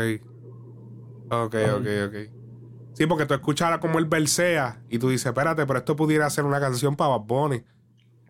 Ok, 1.30 1.54
ok, 1.76 1.86
ok. 2.06 2.38
Sí, 2.98 3.06
porque 3.06 3.26
tú 3.26 3.34
escuchas 3.34 3.78
como 3.78 4.00
él 4.00 4.06
versea 4.06 4.80
y 4.88 4.98
tú 4.98 5.08
dices, 5.08 5.26
espérate, 5.26 5.64
pero 5.66 5.78
esto 5.78 5.94
pudiera 5.94 6.28
ser 6.30 6.44
una 6.44 6.58
canción 6.58 6.96
para 6.96 7.10
Bad 7.10 7.26
Bunny. 7.26 7.62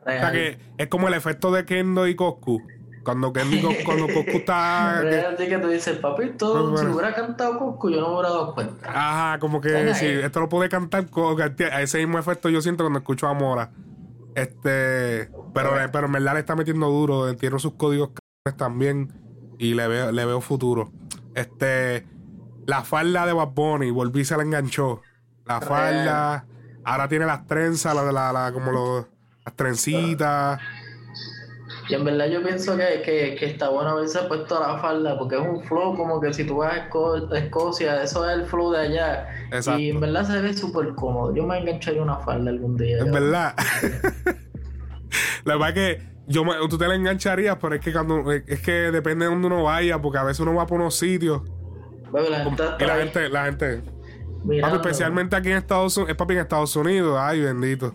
O 0.03 0.11
sea 0.11 0.31
que 0.31 0.59
es 0.77 0.89
como 0.89 1.09
el 1.09 1.15
efecto 1.15 1.51
de 1.51 1.65
Kendo 1.65 2.07
y 2.07 2.15
Coscu. 2.15 2.63
Cuando 3.03 3.33
Kendo 3.33 3.57
y 3.57 3.63
Coscu, 3.63 3.85
cuando 3.85 4.07
Coscu 4.15 4.37
está. 4.37 5.01
Real, 5.01 5.37
que 5.37 5.59
tú 5.59 5.69
dices, 5.69 5.97
papi, 5.97 6.33
todo, 6.37 6.77
si 6.77 6.85
hubiera 6.85 7.15
cantado 7.15 7.59
Coscu, 7.59 7.89
yo 7.89 8.01
no 8.03 8.09
me 8.09 8.15
hubiera 8.17 8.29
dado 8.29 8.55
cuenta. 8.55 8.91
Ajá, 8.91 9.39
como 9.39 9.63
que 9.63 9.95
si 9.95 10.05
esto 10.07 10.41
lo 10.41 10.51
puede 10.51 10.69
cantar, 10.69 11.07
ese 11.81 11.99
mismo 11.99 12.19
efecto 12.19 12.51
yo 12.51 12.61
siento 12.61 12.85
cuando 12.85 12.99
escucho 12.99 13.27
a 13.27 13.33
Mora. 13.33 13.71
Este. 14.35 15.31
Pero, 15.55 15.71
pero 15.91 16.07
en 16.07 16.13
verdad 16.13 16.35
le 16.35 16.41
está 16.41 16.57
metiendo 16.57 16.91
duro, 16.91 17.35
tiene 17.37 17.59
sus 17.59 17.73
códigos 17.73 18.11
también 18.59 19.13
y 19.59 19.73
le 19.73 19.89
veo, 19.89 20.13
le 20.13 20.25
veo 20.27 20.43
futuro. 20.43 20.93
Este. 21.35 22.05
La 22.69 22.85
falda 22.85 23.25
de 23.25 23.33
Bad 23.33 23.55
Bunny, 23.55 23.91
volví 23.91 24.27
se 24.27 24.37
la 24.37 24.43
enganchó. 24.43 25.01
La 25.47 25.59
falda. 25.59 26.45
Ahora 26.85 27.09
tiene 27.09 27.25
las 27.25 27.47
trenzas, 27.47 27.95
la, 27.95 28.13
la, 28.13 28.31
la 28.31 28.53
como 28.53 28.71
los, 28.71 29.07
las 29.43 29.57
trencitas. 29.57 30.61
Y 31.89 31.95
en 31.95 32.05
verdad 32.05 32.27
yo 32.27 32.43
pienso 32.43 32.77
que, 32.77 33.01
que, 33.03 33.47
está 33.47 33.71
bueno 33.71 33.93
haberse 33.93 34.19
puesto 34.25 34.61
la 34.61 34.77
falda, 34.81 35.19
porque 35.19 35.37
es 35.37 35.41
un 35.41 35.65
flow 35.65 35.97
como 35.97 36.21
que 36.21 36.35
si 36.35 36.45
tú 36.45 36.59
vas 36.59 36.75
a 36.75 37.39
Escocia, 37.39 38.03
eso 38.03 38.29
es 38.29 38.37
el 38.37 38.45
flow 38.45 38.73
de 38.73 38.81
allá. 38.81 39.29
Y 39.79 39.89
en 39.89 40.01
verdad 40.01 40.27
se 40.27 40.39
ve 40.43 40.53
súper 40.53 40.95
cómodo. 40.95 41.35
Yo 41.35 41.47
me 41.47 41.57
engancharía 41.57 42.03
una 42.03 42.19
falda 42.19 42.51
algún 42.51 42.77
día. 42.77 42.99
En 42.99 43.11
verdad. 43.11 43.55
la 45.45 45.57
verdad 45.57 45.69
es 45.71 45.75
que 45.75 46.03
yo 46.27 46.45
tú 46.69 46.77
te 46.77 46.87
la 46.87 46.97
engancharías, 46.97 47.57
pero 47.59 47.77
es 47.77 47.81
que 47.81 47.95
cuando 47.95 48.31
es 48.31 48.61
que 48.61 48.91
depende 48.91 49.25
de 49.25 49.31
dónde 49.31 49.47
uno 49.47 49.63
vaya, 49.63 50.03
porque 50.03 50.19
a 50.19 50.25
veces 50.25 50.41
uno 50.41 50.55
va 50.55 50.67
por 50.67 50.79
unos 50.79 50.97
sitios. 50.97 51.41
La 52.13 52.45
gente 52.45 52.63
y 52.79 52.87
la 52.87 52.97
gente, 52.97 53.29
la 53.29 53.45
gente. 53.45 53.83
especialmente 54.73 55.37
aquí 55.37 55.51
en 55.51 55.57
Estados 55.59 55.97
Unidos, 55.97 56.11
es 56.11 56.17
papi 56.17 56.35
en 56.35 56.41
Estados 56.41 56.77
Unidos, 56.77 57.19
ay 57.21 57.41
bendito. 57.41 57.95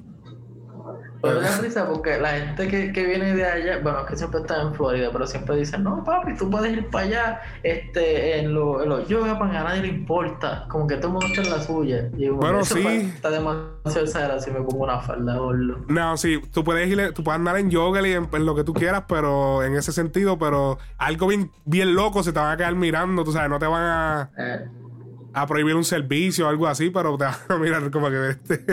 Pero 1.24 1.40
me 1.40 1.48
da 1.48 1.58
risa 1.62 1.88
porque 1.88 2.20
la 2.20 2.32
gente 2.32 2.68
que, 2.68 2.92
que, 2.92 3.06
viene 3.06 3.34
de 3.34 3.46
allá, 3.46 3.80
bueno, 3.82 4.06
que 4.06 4.18
siempre 4.18 4.42
está 4.42 4.62
en 4.62 4.74
Florida, 4.74 5.08
pero 5.10 5.26
siempre 5.26 5.56
dicen, 5.56 5.82
no, 5.82 6.04
papi, 6.04 6.36
tú 6.36 6.50
puedes 6.50 6.74
ir 6.74 6.90
para 6.90 7.06
allá 7.06 7.42
este, 7.64 8.40
en 8.40 8.54
los 8.54 8.86
lo 8.86 9.08
yoga 9.08 9.40
para 9.40 9.62
a 9.62 9.64
nadie 9.64 9.84
le 9.84 9.88
importa. 9.88 10.66
Como 10.70 10.86
que 10.86 10.98
todo 10.98 11.08
el 11.08 11.14
mundo 11.14 11.28
está 11.28 11.42
en 11.42 11.50
la 11.50 11.62
suya. 11.62 12.10
Y 12.18 12.28
bueno, 12.28 12.66
sí. 12.66 12.86
Está 13.16 13.30
demasiado 13.30 14.06
exagerado 14.06 14.42
si 14.42 14.52
me 14.52 14.60
pongo 14.64 14.84
una 14.84 15.00
falda, 15.00 15.40
boludo. 15.40 15.86
No, 15.88 16.18
sí, 16.18 16.42
tú 16.52 16.66
puedes 16.66 16.90
ir, 16.90 17.14
tú 17.14 17.24
puedes 17.24 17.40
andar 17.40 17.58
en 17.58 17.70
yoga 17.70 18.06
y 18.06 18.12
en, 18.12 18.28
lo 18.46 18.54
que 18.54 18.66
tú 18.66 18.74
quieras, 18.74 19.06
pero 19.08 19.64
en 19.64 19.78
ese 19.78 19.94
sentido, 19.94 20.38
pero 20.38 20.78
algo 20.98 21.28
bien, 21.28 21.52
bien 21.64 21.96
loco 21.96 22.22
se 22.22 22.34
te 22.34 22.40
van 22.40 22.52
a 22.52 22.58
quedar 22.58 22.76
mirando, 22.76 23.24
tú 23.24 23.32
sabes, 23.32 23.50
no 23.50 23.60
te 23.60 23.66
van 23.68 23.84
a... 23.84 24.32
Eh 24.38 24.68
a 25.36 25.48
prohibir 25.48 25.76
un 25.76 25.84
servicio 25.84 26.46
o 26.46 26.50
algo 26.50 26.68
así, 26.68 26.92
pero 26.92 27.18
te 27.18 27.26
van 27.26 27.36
a 27.50 27.58
mirar 27.58 27.90
como 27.90 28.10
que 28.10 28.30
este, 28.50 28.66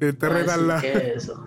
este 0.00 0.28
retarda. 0.28 0.80
¿Qué 0.80 0.92
es 0.92 1.24
eso? 1.24 1.44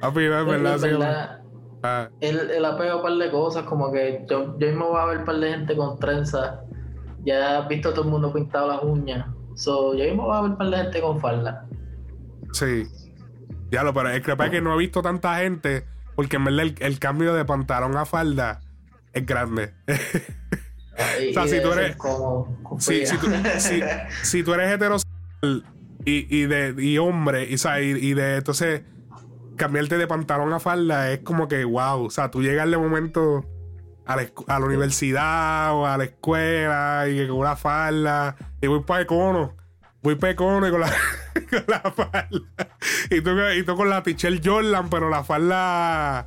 Papi, 0.00 0.28
no, 0.28 0.40
es 0.40 0.46
verdad, 0.46 0.80
verdad 0.80 1.42
ah. 1.82 2.08
él, 2.20 2.64
ha 2.64 2.76
pegado 2.76 2.98
un 2.98 3.02
par 3.02 3.12
de 3.12 3.30
cosas, 3.30 3.64
como 3.64 3.92
que 3.92 4.24
yo, 4.28 4.58
yo 4.58 4.66
mismo 4.68 4.88
voy 4.88 5.00
a 5.00 5.06
ver 5.06 5.18
un 5.18 5.24
par 5.24 5.36
de 5.36 5.50
gente 5.50 5.76
con 5.76 5.98
trenzas. 5.98 6.60
Ya 7.24 7.58
has 7.58 7.68
visto 7.68 7.90
a 7.90 7.94
todo 7.94 8.04
el 8.04 8.10
mundo 8.10 8.32
pintado 8.32 8.68
las 8.68 8.82
uñas. 8.82 9.26
So, 9.54 9.94
yo 9.94 10.04
mismo 10.04 10.24
voy 10.24 10.36
a 10.36 10.40
ver 10.42 10.50
un 10.50 10.58
par 10.58 10.70
de 10.70 10.76
gente 10.76 11.00
con 11.00 11.20
falda. 11.20 11.66
Sí. 12.52 12.84
Ya 13.70 13.82
lo, 13.82 13.94
pero 13.94 14.10
es 14.10 14.22
que, 14.22 14.32
es 14.32 14.50
que 14.50 14.60
no 14.60 14.74
he 14.74 14.78
visto 14.78 15.02
tanta 15.02 15.36
gente, 15.36 15.86
porque 16.14 16.36
en 16.36 16.44
verdad 16.44 16.66
el, 16.80 16.98
cambio 16.98 17.32
de 17.32 17.44
pantalón 17.44 17.96
a 17.96 18.04
falda 18.04 18.60
es 19.12 19.24
grande. 19.24 19.72
o 19.88 21.32
sea, 21.32 21.46
si 21.46 21.62
tú 21.62 21.72
eres. 21.72 21.96
Si, 22.78 23.06
si, 23.06 23.16
tú, 23.18 23.28
si, 24.22 24.42
tú 24.42 24.54
eres 24.54 24.72
heterosexual 24.72 25.64
y, 26.04 26.36
y, 26.36 26.46
de, 26.46 26.74
y 26.78 26.98
hombre, 26.98 27.48
y, 27.48 27.56
y 27.80 28.14
de 28.14 28.36
entonces 28.36 28.82
cambiarte 29.62 29.96
de 29.96 30.08
pantalón 30.08 30.52
a 30.52 30.58
falda 30.58 31.12
es 31.12 31.20
como 31.20 31.46
que, 31.46 31.64
wow, 31.64 32.06
o 32.06 32.10
sea, 32.10 32.32
tú 32.32 32.42
llegas 32.42 32.68
de 32.68 32.76
momento 32.76 33.44
a 34.04 34.16
la, 34.16 34.28
a 34.48 34.58
la 34.58 34.66
universidad 34.66 35.72
o 35.72 35.86
a 35.86 35.96
la 35.96 36.02
escuela 36.02 37.04
y 37.08 37.24
con 37.28 37.36
una 37.36 37.54
falda 37.54 38.34
y 38.60 38.66
voy 38.66 38.80
para 38.80 39.02
Econo, 39.02 39.54
voy 40.02 40.16
para 40.16 40.32
Econo 40.32 40.66
y 40.66 40.70
con 40.72 40.80
la, 40.80 40.88
con 41.50 41.64
la 41.68 41.78
falda 41.92 42.28
y 43.08 43.20
tú, 43.20 43.30
y 43.56 43.62
tú 43.62 43.76
con 43.76 43.88
la 43.88 44.02
Tichel 44.02 44.40
Jordan, 44.44 44.90
pero 44.90 45.08
la 45.08 45.22
falda... 45.22 46.26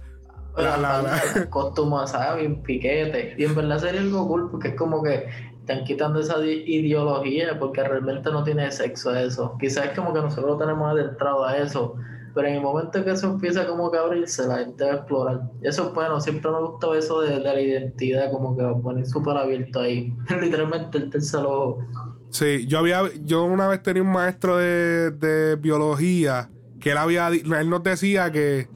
La, 0.55 0.77
la, 0.77 1.01
la, 1.01 2.07
¿sabes? 2.07 2.39
Bien 2.39 2.63
piquete. 2.63 3.35
Y 3.37 3.43
en 3.43 3.53
verdad 3.53 3.79
sería 3.79 3.99
algo 3.99 4.25
cool 4.29 4.49
porque 4.49 4.69
es 4.69 4.75
como 4.75 5.03
que 5.03 5.27
están 5.59 5.83
quitando 5.83 6.21
esa 6.21 6.39
ideología 6.39 7.59
porque 7.59 7.83
realmente 7.83 8.31
no 8.31 8.45
tiene 8.45 8.71
sexo 8.71 9.13
eso. 9.13 9.57
Quizás 9.59 9.87
es 9.87 9.91
como 9.91 10.13
que 10.13 10.21
nosotros 10.21 10.57
tenemos 10.57 10.89
adentrado 10.89 11.43
a 11.43 11.57
eso 11.57 11.97
pero 12.35 12.49
en 12.49 12.55
el 12.55 12.61
momento 12.61 13.03
que 13.03 13.11
eso 13.11 13.27
empieza 13.27 13.65
como 13.65 13.89
que 13.89 13.97
a 13.97 14.01
abrirse, 14.01 14.45
la 14.45 14.57
gente 14.57 14.83
va 14.83 14.91
a 14.91 14.95
explorar. 14.95 15.41
Eso 15.61 15.87
es 15.87 15.93
bueno, 15.93 16.19
siempre 16.19 16.51
me 16.51 16.59
gustó 16.59 16.93
eso 16.93 17.21
de, 17.21 17.39
la 17.39 17.59
identidad, 17.59 18.29
como 18.29 18.57
que 18.57 18.63
va 18.63 18.71
a 18.71 18.77
poner 18.77 19.07
súper 19.07 19.37
abierto 19.37 19.79
ahí. 19.79 20.13
Literalmente 20.41 20.97
el 20.97 21.09
tercer 21.09 21.45
ojo. 21.45 21.79
Sí, 22.29 22.67
yo 22.67 22.79
había, 22.79 23.03
yo 23.23 23.45
una 23.45 23.69
vez 23.69 23.81
tenía 23.81 24.03
un 24.03 24.11
maestro 24.11 24.57
de, 24.57 25.57
biología 25.61 26.49
que 26.81 26.91
él 26.91 26.97
había, 26.97 27.29
él 27.29 27.69
nos 27.69 27.81
decía 27.81 28.31
que 28.31 28.67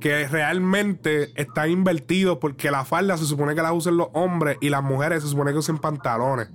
que 0.00 0.28
realmente 0.28 1.32
está 1.40 1.68
invertido 1.68 2.38
porque 2.38 2.70
la 2.70 2.84
falda 2.84 3.16
se 3.16 3.24
supone 3.24 3.54
que 3.54 3.62
la 3.62 3.72
usan 3.72 3.96
los 3.96 4.08
hombres 4.12 4.58
y 4.60 4.68
las 4.68 4.82
mujeres 4.82 5.22
se 5.22 5.28
supone 5.28 5.52
que 5.52 5.58
usan 5.58 5.78
pantalones. 5.78 6.48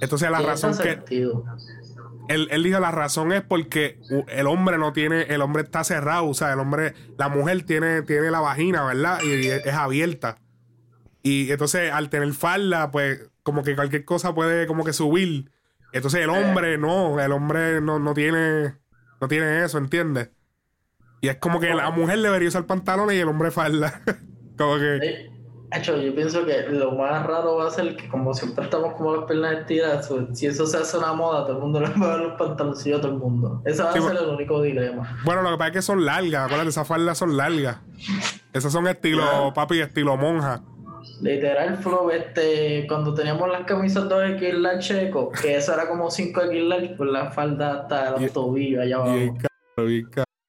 Entonces 0.00 0.30
la 0.30 0.40
razón 0.40 0.76
que 0.76 1.02
él, 2.28 2.48
él, 2.50 2.62
dijo 2.62 2.80
la 2.80 2.90
razón 2.90 3.32
es 3.32 3.42
porque 3.42 3.98
el 4.28 4.46
hombre 4.46 4.78
no 4.78 4.92
tiene, 4.92 5.22
el 5.22 5.42
hombre 5.42 5.62
está 5.62 5.84
cerrado, 5.84 6.26
o 6.26 6.34
sea, 6.34 6.52
el 6.52 6.60
hombre, 6.60 6.94
la 7.18 7.28
mujer 7.28 7.64
tiene, 7.64 8.02
tiene 8.02 8.30
la 8.30 8.40
vagina, 8.40 8.84
¿verdad? 8.84 9.20
Y, 9.22 9.48
es, 9.48 9.66
abierta. 9.74 10.38
Y 11.22 11.50
entonces 11.50 11.90
al 11.92 12.10
tener 12.10 12.32
falda, 12.34 12.90
pues 12.90 13.30
como 13.42 13.62
que 13.62 13.74
cualquier 13.74 14.04
cosa 14.04 14.34
puede 14.34 14.66
como 14.66 14.84
que 14.84 14.92
subir. 14.92 15.50
Entonces 15.92 16.20
el 16.20 16.30
hombre 16.30 16.78
no, 16.78 17.20
el 17.20 17.32
hombre 17.32 17.80
no, 17.80 17.98
no 17.98 18.14
tiene, 18.14 18.74
no 19.20 19.28
tiene 19.28 19.64
eso, 19.64 19.78
¿entiendes? 19.78 20.30
Y 21.20 21.28
es 21.28 21.36
como 21.36 21.60
que 21.60 21.74
la 21.74 21.90
mujer 21.90 22.20
debería 22.20 22.48
usar 22.48 22.66
pantalones 22.66 23.16
y 23.16 23.20
el 23.20 23.28
hombre 23.28 23.50
falda. 23.50 24.02
como 24.58 24.78
que 24.78 25.35
yo 25.70 26.14
pienso 26.14 26.44
que 26.44 26.68
lo 26.70 26.92
más 26.92 27.26
raro 27.26 27.56
va 27.56 27.68
a 27.68 27.70
ser 27.70 27.96
que 27.96 28.08
como 28.08 28.32
siempre 28.34 28.64
estamos 28.64 28.94
como 28.94 29.16
las 29.16 29.24
piernas 29.24 29.60
estiradas, 29.60 30.12
si 30.32 30.46
eso 30.46 30.66
se 30.66 30.76
hace 30.76 30.96
una 30.98 31.12
moda, 31.12 31.44
todo 31.44 31.56
el 31.56 31.62
mundo 31.62 31.80
le 31.80 31.88
va 31.88 32.06
a 32.06 32.08
dar 32.08 32.20
los 32.20 32.32
pantaloncillos 32.38 32.98
a 32.98 33.02
todo 33.02 33.12
el 33.12 33.18
mundo. 33.18 33.62
Ese 33.64 33.82
va 33.82 33.90
a 33.90 34.00
ser 34.00 34.16
el 34.16 34.28
único 34.28 34.62
dilema. 34.62 35.20
Bueno, 35.24 35.42
lo 35.42 35.50
que 35.50 35.56
pasa 35.56 35.68
es 35.68 35.72
que 35.74 35.82
son 35.82 36.04
largas, 36.04 36.44
acuérdate, 36.44 36.70
esas 36.70 36.86
faldas 36.86 37.18
son 37.18 37.36
largas. 37.36 37.78
Esas 38.52 38.72
son 38.72 38.86
estilo 38.86 39.52
papi, 39.54 39.80
estilo 39.80 40.16
monja. 40.16 40.62
Literal 41.20 41.76
flow, 41.78 42.10
este, 42.10 42.86
cuando 42.88 43.14
teníamos 43.14 43.48
las 43.48 43.64
camisas 43.64 44.08
2 44.08 44.30
x 44.32 44.54
large 44.54 44.80
checo, 44.80 45.30
que 45.30 45.56
eso 45.56 45.72
era 45.72 45.88
como 45.88 46.10
5 46.10 46.42
x 46.42 46.62
large, 46.62 46.94
pues 46.96 47.10
la 47.10 47.30
falda 47.30 47.80
hasta 47.80 48.18
los 48.18 48.32
tobillos 48.32 48.82
allá 48.82 48.96
abajo. 48.96 49.36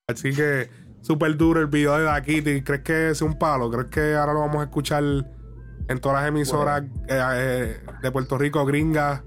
Así 0.09 0.33
que 0.33 0.86
súper 1.07 1.37
duro 1.37 1.61
el 1.61 1.67
video 1.67 1.97
de 1.97 2.03
Dakiti. 2.03 2.61
¿Crees 2.63 2.81
que 2.81 3.09
es 3.11 3.21
un 3.21 3.39
palo? 3.39 3.71
¿Crees 3.71 3.87
que 3.87 4.15
ahora 4.15 4.33
lo 4.33 4.41
vamos 4.41 4.57
a 4.57 4.63
escuchar 4.63 5.03
en 5.03 5.99
todas 6.01 6.19
las 6.19 6.27
emisoras 6.27 6.83
eh, 7.07 7.21
eh, 7.33 7.77
de 8.01 8.11
Puerto 8.11 8.37
Rico, 8.37 8.65
gringas? 8.65 9.23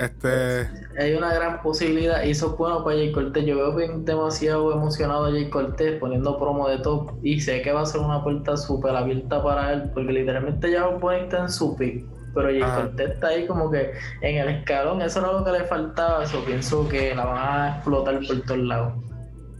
Este... 0.00 0.66
Hay 0.98 1.14
una 1.14 1.34
gran 1.34 1.60
posibilidad 1.60 2.24
y 2.24 2.30
eso 2.30 2.52
es 2.52 2.56
bueno 2.56 2.82
para 2.82 2.96
Jay 2.96 3.12
Cortés. 3.12 3.44
Yo 3.44 3.56
veo 3.56 3.76
bien 3.76 4.04
demasiado 4.06 4.72
emocionado 4.72 5.26
a 5.26 5.30
Jay 5.30 5.50
Cortés 5.50 6.00
poniendo 6.00 6.38
promo 6.38 6.68
de 6.68 6.78
top 6.78 7.12
y 7.22 7.38
sé 7.38 7.60
que 7.60 7.70
va 7.70 7.82
a 7.82 7.86
ser 7.86 8.00
una 8.00 8.24
puerta 8.24 8.56
súper 8.56 8.96
abierta 8.96 9.42
para 9.42 9.74
él 9.74 9.90
porque 9.92 10.10
literalmente 10.10 10.70
ya 10.70 10.80
lo 10.80 10.98
pone 10.98 11.28
en 11.28 11.50
su 11.50 11.76
pick. 11.76 12.06
Pero 12.34 12.48
Jay 12.48 12.60
Cortés 12.60 13.10
está 13.10 13.28
ahí 13.28 13.46
como 13.46 13.70
que 13.70 13.92
en 14.22 14.38
el 14.38 14.48
escalón, 14.48 15.02
eso 15.02 15.20
era 15.20 15.32
lo 15.32 15.44
que 15.44 15.52
le 15.52 15.64
faltaba. 15.64 16.24
Eso 16.24 16.42
pienso 16.46 16.88
que 16.88 17.14
la 17.14 17.26
van 17.26 17.36
a 17.36 17.74
explotar 17.76 18.18
por 18.26 18.40
todos 18.40 18.58
lados. 18.58 19.13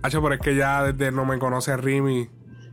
Hacho, 0.04 0.20
pero 0.20 0.34
es 0.34 0.40
que 0.42 0.54
ya 0.54 0.92
desde 0.92 1.11
no 1.11 1.25
me 1.25 1.38
conoce 1.38 1.75
Rimi, 1.78 2.28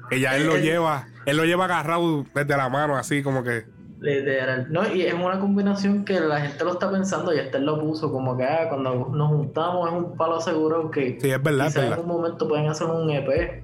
que 0.09 0.19
ya 0.19 0.35
él 0.35 0.47
lo 0.47 0.57
eh, 0.57 0.61
lleva, 0.63 1.07
él 1.25 1.37
lo 1.37 1.45
lleva 1.45 1.63
agarrado 1.63 2.25
desde 2.35 2.57
la 2.57 2.67
mano, 2.67 2.97
así 2.97 3.23
como 3.23 3.41
que. 3.41 3.63
Literal. 4.01 4.67
No, 4.69 4.93
y 4.93 5.03
es 5.03 5.13
una 5.13 5.39
combinación 5.39 6.03
que 6.03 6.19
la 6.19 6.41
gente 6.41 6.61
lo 6.65 6.73
está 6.73 6.91
pensando 6.91 7.33
y 7.33 7.39
este 7.39 7.59
lo 7.59 7.79
puso 7.79 8.11
como 8.11 8.35
que 8.35 8.43
ah, 8.43 8.67
cuando 8.67 9.07
nos 9.13 9.29
juntamos 9.29 9.87
es 9.87 9.95
un 9.95 10.17
palo 10.17 10.41
seguro 10.41 10.91
que 10.91 11.17
sí, 11.21 11.31
es 11.31 11.41
verdad, 11.41 11.71
en 11.77 11.93
algún 11.93 12.07
momento 12.07 12.49
pueden 12.49 12.67
hacer 12.67 12.87
un 12.87 13.09
EP. 13.09 13.63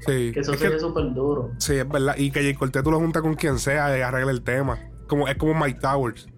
Sí. 0.00 0.30
Que 0.32 0.40
eso 0.40 0.52
sería 0.52 0.78
súper 0.78 1.14
duro. 1.14 1.52
Sí, 1.56 1.76
es 1.76 1.88
verdad. 1.88 2.14
Y 2.18 2.30
que 2.30 2.44
J. 2.44 2.58
Cortez 2.58 2.82
tú 2.82 2.90
lo 2.90 2.98
juntas 2.98 3.22
con 3.22 3.36
quien 3.36 3.58
sea 3.58 3.96
y 3.96 4.02
arregla 4.02 4.32
el 4.32 4.42
tema. 4.42 4.78
Como, 5.06 5.26
es 5.26 5.36
como 5.36 5.54
Mike 5.54 5.80
Towers. 5.80 6.28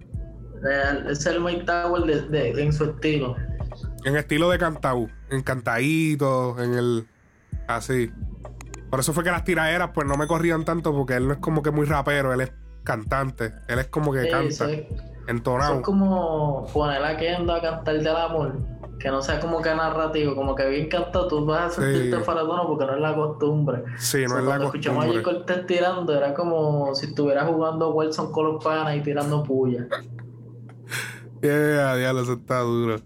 Es 1.10 1.26
el 1.26 1.40
Mike 1.40 1.64
Towers 1.64 2.30
de, 2.30 2.62
en 2.62 2.72
su 2.72 2.84
estilo. 2.84 3.34
En 4.04 4.16
estilo 4.16 4.50
de 4.50 4.59
cantau, 4.59 5.09
en 5.30 5.42
cantadito, 5.42 6.59
en 6.62 6.75
el. 6.75 7.07
Así. 7.66 8.11
Por 8.90 9.00
eso 9.00 9.12
fue 9.12 9.23
que 9.23 9.30
las 9.30 9.45
tiraderas, 9.45 9.90
pues 9.95 10.07
no 10.07 10.16
me 10.16 10.26
corrían 10.26 10.64
tanto, 10.64 10.92
porque 10.92 11.14
él 11.14 11.28
no 11.28 11.35
es 11.35 11.38
como 11.38 11.62
que 11.62 11.71
muy 11.71 11.87
rapero, 11.87 12.33
él 12.33 12.40
es 12.40 12.52
cantante. 12.83 13.52
Él 13.69 13.78
es 13.78 13.87
como 13.88 14.12
que 14.12 14.28
canta. 14.28 14.64
Él 14.64 14.87
entonado. 15.28 15.76
es 15.76 15.80
como 15.83 16.66
poner 16.73 17.04
a 17.04 17.16
Kendo 17.16 17.52
a 17.54 17.61
cantar 17.61 17.99
del 17.99 18.09
amor. 18.16 18.59
Que 18.99 19.09
no 19.09 19.23
sea 19.23 19.40
como 19.40 19.62
que 19.62 19.75
narrativo, 19.75 20.35
como 20.35 20.54
que 20.54 20.69
bien 20.69 20.88
cantado, 20.88 21.26
tú 21.28 21.47
vas 21.47 21.78
a 21.78 21.80
sentirte 21.80 22.19
Sí. 22.19 22.23
faratono 22.23 22.66
porque 22.66 22.85
no 22.85 22.95
es 22.97 23.00
la 23.00 23.14
costumbre. 23.14 23.83
Sí, 23.97 24.25
no 24.25 24.25
O 24.25 24.28
sea, 24.28 24.38
es 24.38 24.45
la 24.45 24.45
cuando 24.45 24.64
escuchamos 24.66 25.04
a 25.04 25.07
costumbre. 25.07 25.23
Cortés 25.23 25.66
tirando, 25.66 26.14
era 26.14 26.35
como 26.35 26.95
si 26.95 27.07
estuviera 27.07 27.47
jugando 27.47 27.95
Wilson 27.95 28.30
con 28.33 28.45
los 28.47 28.64
panas 28.64 28.97
y 28.97 29.00
tirando 29.02 29.42
puya. 29.42 29.87
Yeah, 31.42 31.97
diablo, 31.97 32.21
eso 32.21 32.35
está 32.35 32.59
duro. 32.59 32.97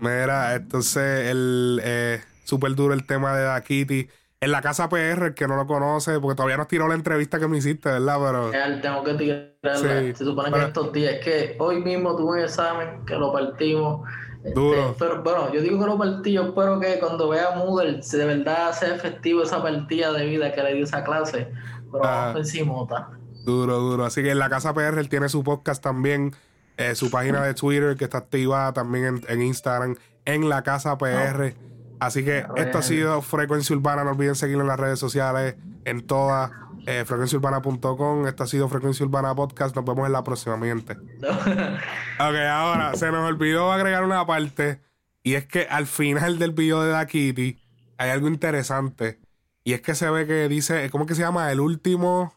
Mira, 0.00 0.54
entonces 0.54 1.30
el 1.30 1.80
eh, 1.84 2.20
súper 2.44 2.74
duro 2.74 2.94
el 2.94 3.06
tema 3.06 3.36
de 3.36 3.44
Da 3.44 3.60
Kitty. 3.62 4.08
En 4.40 4.52
la 4.52 4.62
casa 4.62 4.88
PR, 4.88 5.26
el 5.26 5.34
que 5.34 5.48
no 5.48 5.56
lo 5.56 5.66
conoce, 5.66 6.20
porque 6.20 6.36
todavía 6.36 6.56
no 6.56 6.62
has 6.62 6.68
tirado 6.68 6.88
la 6.88 6.94
entrevista 6.94 7.40
que 7.40 7.48
me 7.48 7.58
hiciste, 7.58 7.88
¿verdad? 7.90 8.18
Pero 8.24 8.50
Real, 8.52 8.80
tengo 8.80 9.02
que 9.02 9.14
tirarla. 9.14 9.76
Sí, 10.00 10.14
Se 10.14 10.24
supone 10.24 10.48
que 10.50 10.54
pero- 10.54 10.66
estos 10.68 10.92
días, 10.92 11.14
es 11.14 11.24
que 11.24 11.56
hoy 11.58 11.82
mismo 11.82 12.14
tuve 12.16 12.38
un 12.38 12.44
examen 12.44 13.04
que 13.04 13.14
lo 13.16 13.32
partimos. 13.32 14.08
Este, 14.44 14.50
Duro. 14.54 14.94
pero 14.96 15.20
bueno, 15.24 15.52
yo 15.52 15.60
digo 15.60 15.80
que 15.80 15.86
lo 15.86 15.98
partí, 15.98 16.32
yo 16.34 16.42
espero 16.44 16.78
que 16.78 17.00
cuando 17.00 17.28
vea 17.28 17.50
Moodle 17.56 18.00
de 18.00 18.24
verdad 18.24 18.70
sea 18.72 18.94
efectivo 18.94 19.42
esa 19.42 19.60
partida 19.60 20.12
de 20.12 20.26
vida 20.26 20.52
que 20.52 20.62
le 20.62 20.74
dio 20.74 20.84
esa 20.84 21.02
clase. 21.02 21.48
Pero 21.90 22.04
Ah. 22.04 22.26
vamos 22.32 22.40
encimota. 22.42 23.08
duro, 23.44 23.78
duro. 23.80 24.04
Así 24.04 24.22
que 24.22 24.30
en 24.30 24.38
la 24.38 24.48
casa 24.48 24.72
PR 24.74 25.00
él 25.00 25.08
tiene 25.08 25.28
su 25.28 25.42
podcast 25.42 25.82
también, 25.82 26.32
eh, 26.78 26.94
su 26.94 27.10
página 27.10 27.42
de 27.42 27.54
Twitter 27.54 27.96
que 27.96 28.04
está 28.04 28.18
activada 28.18 28.72
también 28.72 29.04
en, 29.04 29.20
en 29.28 29.42
Instagram, 29.42 29.96
en 30.24 30.48
la 30.48 30.62
casa 30.62 30.96
PR. 30.96 31.54
Así 32.00 32.24
que 32.24 32.46
esto 32.56 32.78
ha 32.78 32.82
sido 32.82 33.20
Frecuencia 33.20 33.76
Urbana. 33.76 34.04
No 34.04 34.10
olviden 34.10 34.36
seguirlo 34.36 34.62
en 34.62 34.68
las 34.68 34.78
redes 34.78 35.00
sociales, 35.00 35.56
en 35.84 36.06
todas, 36.06 36.52
eh, 36.86 37.04
frecuenciaurbana.com. 37.04 38.26
Esto 38.26 38.44
ha 38.44 38.46
sido 38.46 38.68
Frecuencia 38.68 39.04
Urbana 39.04 39.34
Podcast. 39.34 39.74
Nos 39.74 39.84
vemos 39.84 40.06
en 40.06 40.12
la 40.12 40.22
próxima, 40.22 40.56
mi 40.56 40.68
gente. 40.68 40.96
Ok, 42.20 42.34
ahora 42.50 42.94
se 42.94 43.12
nos 43.12 43.28
olvidó 43.28 43.70
agregar 43.70 44.04
una 44.04 44.26
parte. 44.26 44.80
Y 45.22 45.34
es 45.34 45.46
que 45.46 45.68
al 45.70 45.86
final 45.86 46.38
del 46.38 46.52
video 46.52 46.82
de 46.82 46.90
Da 46.90 47.06
Kitty 47.06 47.60
hay 47.96 48.10
algo 48.10 48.26
interesante. 48.26 49.20
Y 49.62 49.72
es 49.74 49.82
que 49.82 49.94
se 49.94 50.08
ve 50.10 50.26
que 50.26 50.48
dice, 50.48 50.90
¿cómo 50.90 51.06
que 51.06 51.14
se 51.14 51.22
llama? 51.22 51.52
El 51.52 51.60
último, 51.60 52.34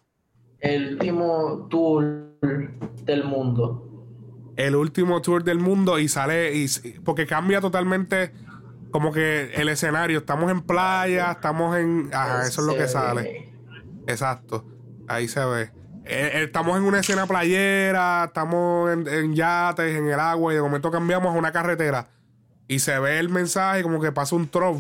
El 0.59 0.93
último 0.93 1.67
tour 1.69 2.37
del 3.05 3.23
mundo. 3.23 3.90
El 4.67 4.75
último 4.75 5.21
tour 5.21 5.43
del 5.43 5.59
mundo. 5.59 5.99
Y 5.99 6.07
sale, 6.07 6.53
y, 6.55 6.67
porque 7.03 7.25
cambia 7.25 7.61
totalmente 7.61 8.33
como 8.91 9.11
que 9.11 9.51
el 9.55 9.69
escenario. 9.69 10.19
Estamos 10.19 10.51
en 10.51 10.61
playa, 10.61 11.31
estamos 11.31 11.77
en. 11.77 12.09
Ajá, 12.13 12.47
eso 12.47 12.61
es 12.61 12.67
lo 12.67 12.75
que 12.75 12.87
sale. 12.87 13.53
Exacto. 14.07 14.65
Ahí 15.07 15.27
se 15.27 15.43
ve. 15.45 15.61
Eh, 16.05 16.31
eh, 16.33 16.43
estamos 16.43 16.77
en 16.77 16.83
una 16.83 16.99
escena 16.99 17.27
playera, 17.27 18.25
estamos 18.25 18.91
en, 18.91 19.07
en 19.07 19.35
yates, 19.35 19.95
en 19.95 20.07
el 20.07 20.19
agua, 20.19 20.51
y 20.51 20.55
de 20.55 20.61
momento 20.61 20.89
cambiamos 20.89 21.33
a 21.35 21.37
una 21.37 21.51
carretera. 21.51 22.07
Y 22.67 22.79
se 22.79 22.97
ve 22.99 23.19
el 23.19 23.29
mensaje 23.29 23.83
como 23.83 23.99
que 23.99 24.11
pasa 24.11 24.35
un 24.35 24.47
trozo. 24.47 24.79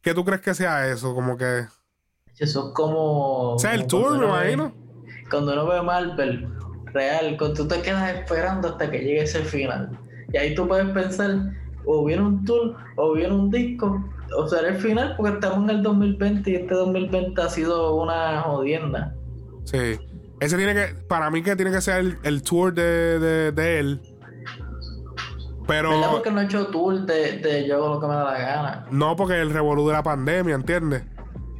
¿Qué 0.00 0.14
tú 0.14 0.24
crees 0.24 0.40
que 0.40 0.54
sea 0.54 0.88
eso? 0.88 1.14
Como 1.14 1.36
que. 1.36 1.66
Eso 2.38 2.68
es 2.68 2.74
como. 2.74 3.54
O 3.54 3.58
sea, 3.58 3.74
el 3.74 3.86
tour, 3.86 4.18
me 4.18 4.26
imagino. 4.26 4.74
Cuando 5.30 5.52
uno 5.52 5.66
ve 5.66 5.82
Marvel, 5.82 6.48
real, 6.92 7.36
cuando 7.38 7.62
tú 7.62 7.68
te 7.68 7.82
quedas 7.82 8.14
esperando 8.14 8.68
hasta 8.68 8.90
que 8.90 8.98
llegue 8.98 9.22
ese 9.22 9.40
final. 9.40 9.90
Y 10.32 10.36
ahí 10.36 10.54
tú 10.54 10.66
puedes 10.68 10.88
pensar, 10.90 11.52
o 11.84 12.04
viene 12.04 12.22
un 12.22 12.44
tour, 12.44 12.76
o 12.96 13.12
viene 13.14 13.34
un 13.34 13.50
disco, 13.50 14.04
o 14.36 14.48
será 14.48 14.68
el 14.68 14.76
final, 14.76 15.14
porque 15.16 15.34
estamos 15.34 15.68
en 15.68 15.76
el 15.76 15.82
2020 15.82 16.50
y 16.50 16.54
este 16.54 16.74
2020 16.74 17.40
ha 17.40 17.48
sido 17.48 17.96
una 17.96 18.42
jodienda. 18.42 19.14
Sí. 19.64 19.98
Ese 20.40 20.56
tiene 20.56 20.74
que. 20.74 20.94
Para 21.06 21.30
mí, 21.30 21.42
que 21.42 21.54
tiene 21.54 21.70
que 21.70 21.80
ser 21.80 21.98
el, 21.98 22.18
el 22.22 22.42
tour 22.42 22.72
de, 22.72 23.18
de, 23.18 23.52
de 23.52 23.78
él. 23.78 24.00
Pero. 25.66 25.90
¿Verdad? 25.90 26.10
Porque 26.12 26.30
no 26.30 26.40
he 26.40 26.44
hecho 26.44 26.66
tour 26.68 27.00
de, 27.04 27.38
de 27.38 27.68
yo 27.68 27.94
lo 27.94 28.00
que 28.00 28.06
me 28.06 28.14
da 28.14 28.24
la 28.24 28.38
gana. 28.38 28.86
No 28.90 29.16
porque 29.16 29.40
el 29.40 29.50
revolú 29.50 29.86
de 29.86 29.92
la 29.92 30.02
pandemia, 30.02 30.54
¿entiendes? 30.54 31.02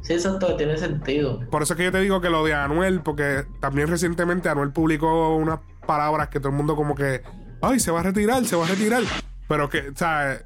Sí, 0.01 0.13
exacto, 0.13 0.55
tiene 0.55 0.77
sentido. 0.77 1.39
Por 1.49 1.61
eso 1.61 1.73
es 1.73 1.77
que 1.77 1.83
yo 1.85 1.91
te 1.91 1.99
digo 2.01 2.21
que 2.21 2.29
lo 2.29 2.43
de 2.43 2.53
Anuel, 2.53 3.01
porque 3.01 3.45
también 3.59 3.87
recientemente 3.87 4.49
Anuel 4.49 4.71
publicó 4.71 5.35
unas 5.35 5.59
palabras 5.85 6.29
que 6.29 6.39
todo 6.39 6.49
el 6.49 6.55
mundo 6.55 6.75
como 6.75 6.95
que, 6.95 7.21
ay, 7.61 7.79
se 7.79 7.91
va 7.91 7.99
a 7.99 8.03
retirar, 8.03 8.43
se 8.45 8.55
va 8.55 8.65
a 8.65 8.69
retirar. 8.69 9.03
Pero 9.47 9.69
que, 9.69 9.89
o 9.89 9.95
sea, 9.95 10.39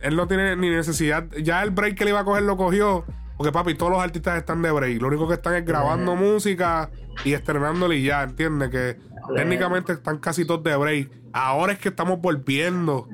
él 0.00 0.16
no 0.16 0.26
tiene 0.26 0.56
ni 0.56 0.70
necesidad, 0.70 1.24
ya 1.42 1.62
el 1.62 1.70
break 1.70 1.96
que 1.96 2.04
le 2.04 2.10
iba 2.10 2.20
a 2.20 2.24
coger 2.24 2.42
lo 2.44 2.56
cogió, 2.56 3.04
porque 3.36 3.52
papi, 3.52 3.74
todos 3.74 3.92
los 3.92 4.00
artistas 4.02 4.38
están 4.38 4.62
de 4.62 4.70
break. 4.70 5.00
Lo 5.02 5.08
único 5.08 5.26
que 5.28 5.34
están 5.34 5.54
es 5.54 5.64
grabando 5.64 6.14
música 6.16 6.90
y 7.24 7.32
estrenándole 7.34 7.96
y 7.96 8.04
ya, 8.04 8.22
¿entiendes? 8.22 8.70
Que 8.70 8.96
técnicamente 9.36 9.92
están 9.92 10.18
casi 10.18 10.44
todos 10.44 10.62
de 10.62 10.76
break. 10.76 11.10
Ahora 11.32 11.72
es 11.72 11.78
que 11.78 11.88
estamos 11.88 12.20
volviendo. 12.20 13.08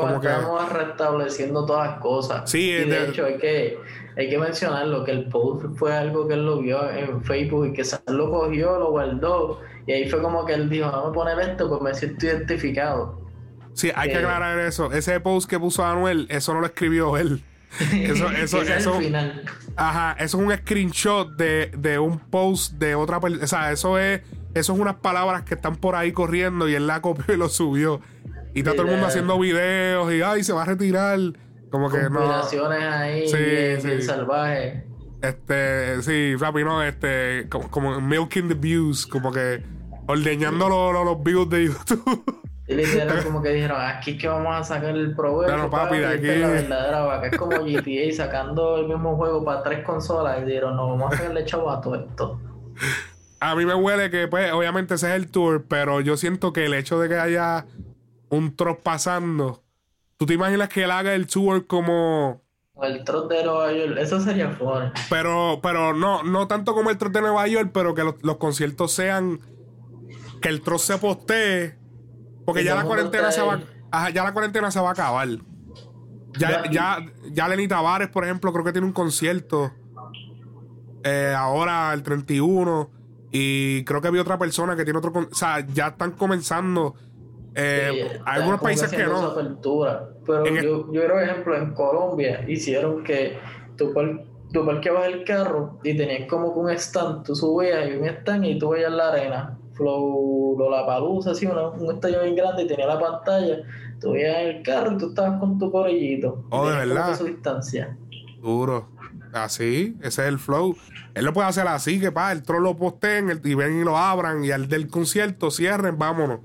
Como 0.00 0.20
que- 0.20 0.26
estamos 0.28 0.72
restableciendo 0.72 1.64
todas 1.64 1.90
las 1.90 2.00
cosas. 2.00 2.50
Sí, 2.50 2.68
y 2.70 2.72
es 2.72 2.88
de 2.88 2.98
de- 3.00 3.08
hecho 3.10 3.24
hay 3.26 3.38
que, 3.38 3.78
hay 4.18 4.28
que 4.28 4.38
mencionarlo, 4.38 5.04
que 5.04 5.12
el 5.12 5.28
post 5.28 5.64
fue 5.76 5.96
algo 5.96 6.26
que 6.26 6.34
él 6.34 6.44
lo 6.44 6.58
vio 6.60 6.90
en 6.90 7.22
Facebook 7.22 7.66
y 7.68 7.72
que 7.72 7.84
lo 8.08 8.30
cogió, 8.30 8.78
lo 8.78 8.90
guardó. 8.90 9.60
Y 9.86 9.92
ahí 9.92 10.10
fue 10.10 10.20
como 10.20 10.44
que 10.44 10.54
él 10.54 10.68
dijo, 10.68 10.90
vamos 10.90 11.10
a 11.10 11.12
poner 11.12 11.38
esto, 11.38 11.68
pues 11.68 11.80
me 11.80 11.94
siento 11.94 12.26
identificado. 12.26 13.20
Sí, 13.74 13.90
hay 13.94 14.08
que 14.10 14.16
Eh. 14.16 14.18
aclarar 14.18 14.58
eso. 14.58 14.92
Ese 14.92 15.20
post 15.20 15.48
que 15.48 15.58
puso 15.58 15.84
Anuel, 15.84 16.26
eso 16.30 16.52
no 16.52 16.60
lo 16.60 16.66
escribió 16.66 17.16
él. 17.16 17.42
Eso, 17.92 18.30
eso, 18.30 18.62
es 18.62 18.70
eso. 18.70 18.94
final. 18.94 19.42
Ajá, 19.76 20.16
eso 20.18 20.38
es 20.40 20.46
un 20.46 20.56
screenshot 20.56 21.36
de, 21.36 21.70
de 21.76 21.98
un 21.98 22.18
post 22.18 22.72
de 22.72 22.94
otra 22.94 23.20
persona. 23.20 23.44
O 23.44 23.46
sea, 23.46 23.70
eso 23.72 23.98
es, 23.98 24.22
eso 24.54 24.72
es 24.72 24.78
unas 24.78 24.94
palabras 24.96 25.42
que 25.42 25.52
están 25.54 25.76
por 25.76 25.94
ahí 25.94 26.10
corriendo 26.12 26.66
y 26.66 26.74
él 26.74 26.86
la 26.86 27.02
copió 27.02 27.34
y 27.34 27.36
lo 27.36 27.50
subió. 27.50 28.00
Y 28.54 28.60
está 28.60 28.72
todo 28.72 28.82
el 28.86 28.92
mundo 28.92 29.06
haciendo 29.06 29.38
videos 29.38 30.10
y 30.12 30.22
ay, 30.22 30.42
se 30.44 30.54
va 30.54 30.62
a 30.62 30.64
retirar. 30.64 31.18
Como 31.70 31.90
que 31.90 32.08
no. 32.10 32.20
Ahí 32.70 33.28
Sí, 33.28 33.36
bien, 33.36 33.80
sí. 33.80 33.86
bien 33.88 34.02
salvajes. 34.02 34.84
Este, 35.20 36.02
sí, 36.02 36.36
Rappi, 36.36 36.62
no, 36.64 36.82
este, 36.82 37.46
como, 37.48 37.70
como 37.70 38.00
milking 38.00 38.48
the 38.48 38.54
views, 38.54 39.06
como 39.06 39.32
que 39.32 39.62
ordeñando 40.06 40.68
los, 40.68 40.92
los, 40.92 41.04
los 41.04 41.22
views 41.22 41.48
de 41.50 41.64
YouTube. 41.66 42.42
Y 42.68 42.74
literal 42.74 43.24
como 43.24 43.40
que 43.42 43.48
dijeron, 43.50 43.78
aquí 43.80 44.12
es 44.12 44.20
que 44.20 44.28
vamos 44.28 44.54
a 44.54 44.62
sacar 44.62 44.90
el 44.94 45.14
provecho. 45.16 45.52
Bueno, 45.52 45.70
papi, 45.70 45.96
de 45.98 46.14
esta 46.14 46.14
es 46.14 46.40
la 46.40 46.46
aquí- 46.46 46.54
verdadera 46.54 47.00
vaca. 47.00 47.26
Es 47.28 47.36
como 47.38 47.56
GTA 47.64 48.12
sacando 48.16 48.76
el 48.78 48.86
mismo 48.88 49.16
juego 49.16 49.42
para 49.44 49.62
tres 49.62 49.84
consolas 49.84 50.40
y 50.42 50.44
dijeron, 50.44 50.76
no, 50.76 50.88
vamos 50.90 51.12
a 51.12 51.16
sacarle 51.16 51.44
chavo 51.46 51.70
a 51.70 51.80
todo 51.80 51.94
esto. 51.96 52.40
A 53.40 53.54
mí 53.56 53.64
me 53.64 53.74
huele 53.74 54.10
que, 54.10 54.28
pues, 54.28 54.52
obviamente 54.52 54.94
ese 54.94 55.08
es 55.08 55.14
el 55.14 55.30
tour, 55.30 55.64
pero 55.68 56.00
yo 56.00 56.16
siento 56.16 56.52
que 56.52 56.66
el 56.66 56.74
hecho 56.74 57.00
de 57.00 57.08
que 57.08 57.16
haya 57.18 57.66
un 58.28 58.54
troz 58.54 58.78
pasando, 58.82 59.62
¿tú 60.18 60.26
te 60.26 60.34
imaginas 60.34 60.68
que 60.68 60.84
él 60.84 60.90
haga 60.90 61.14
el 61.14 61.26
tour 61.26 61.66
como... 61.66 62.42
El 62.82 63.02
trot 63.04 63.28
de 63.28 63.42
Nueva 63.44 63.72
York, 63.72 63.96
eso 63.98 64.20
sería 64.20 64.50
funny. 64.50 64.90
Pero, 65.10 65.58
pero 65.62 65.94
no, 65.94 66.22
no 66.22 66.46
tanto 66.46 66.74
como 66.74 66.90
el 66.90 66.98
troz 66.98 67.12
de 67.12 67.20
Nueva 67.22 67.46
York, 67.48 67.70
pero 67.72 67.94
que 67.94 68.04
los, 68.04 68.14
los 68.22 68.36
conciertos 68.36 68.92
sean... 68.92 69.40
Que 70.40 70.48
el 70.48 70.60
troz 70.60 70.82
se 70.82 70.98
postee, 70.98 71.76
porque 72.44 72.60
Que 72.60 72.66
ya 72.66 72.76
la 72.76 72.84
cuarentena 72.84 73.32
se 73.32 73.42
va... 73.42 73.60
ajá, 73.90 74.10
ya 74.10 74.22
la 74.22 74.32
cuarentena 74.32 74.70
se 74.70 74.78
va 74.80 74.90
a 74.90 74.92
acabar. 74.92 75.26
Ya, 76.38 76.62
Ya- 76.64 76.70
ya, 76.70 76.98
ya 77.32 77.48
Lenny 77.48 77.66
Tavares, 77.66 78.08
por 78.08 78.24
ejemplo, 78.24 78.52
creo 78.52 78.64
que 78.64 78.70
tiene 78.72 78.86
un 78.86 78.92
concierto 78.92 79.72
eh, 81.02 81.34
ahora 81.36 81.92
el 81.94 82.02
31 82.04 82.90
y 83.32 83.82
creo 83.84 84.00
que 84.00 84.08
había 84.08 84.22
otra 84.22 84.38
persona 84.38 84.76
que 84.76 84.84
tiene 84.84 84.98
otro... 85.00 85.12
O 85.30 85.34
sea, 85.34 85.66
ya 85.66 85.88
están 85.88 86.12
comenzando... 86.12 86.94
eh, 87.54 87.90
Sí, 88.12 88.18
algunos 88.26 88.60
países 88.60 88.90
que 88.90 89.04
no. 89.04 89.18
apertura. 89.18 90.08
Pero 90.26 90.46
En 90.46 90.56
el- 90.58 90.64
yo, 90.64 90.92
yo 90.92 91.00
creo, 91.04 91.10
por 91.14 91.22
ejemplo, 91.22 91.56
en 91.56 91.74
Colombia 91.74 92.44
hicieron 92.46 93.02
que 93.02 93.38
tú, 93.76 93.92
tú 94.52 94.66
parqueabas 94.66 95.06
el 95.08 95.24
carro 95.24 95.78
y 95.82 95.96
tenías 95.96 96.28
como 96.28 96.52
que 96.52 96.60
un 96.60 96.70
stand, 96.70 97.24
tú 97.24 97.34
subías 97.34 97.88
y 97.88 97.96
un 97.96 98.04
stand 98.06 98.44
y 98.44 98.58
tú 98.58 98.70
veías 98.70 98.92
la 98.92 99.08
arena. 99.08 99.58
Flow 99.74 100.56
Lollapalooza, 100.58 101.30
así, 101.30 101.46
una- 101.46 101.68
un 101.68 101.94
estadio 101.94 102.22
bien 102.22 102.34
grande 102.36 102.64
y 102.64 102.66
tenía 102.66 102.86
la 102.86 102.98
pantalla. 102.98 103.58
Tú 104.00 104.12
veías 104.12 104.36
el 104.38 104.62
carro 104.62 104.92
y 104.92 104.98
tú 104.98 105.08
estabas 105.08 105.38
con 105.40 105.58
tu 105.58 105.70
corillito. 105.70 106.44
Oh, 106.50 106.68
¿de 106.68 106.76
verdad? 106.76 107.16
su 107.16 107.24
distancia. 107.24 107.96
Duro. 108.42 108.88
Así, 109.32 109.96
ese 110.00 110.22
es 110.22 110.28
el 110.28 110.38
flow. 110.38 110.74
Él 111.14 111.24
lo 111.24 111.32
puede 111.32 111.48
hacer 111.48 111.66
así, 111.68 112.00
que 112.00 112.10
pa, 112.12 112.32
el 112.32 112.42
troll 112.42 112.62
lo 112.62 112.76
posteen 112.76 113.30
el- 113.30 113.40
y 113.44 113.54
ven 113.54 113.80
y 113.80 113.84
lo 113.84 113.96
abran 113.96 114.44
y 114.44 114.50
al 114.50 114.68
del 114.68 114.88
concierto 114.88 115.50
cierren, 115.50 115.98
vámonos. 115.98 116.40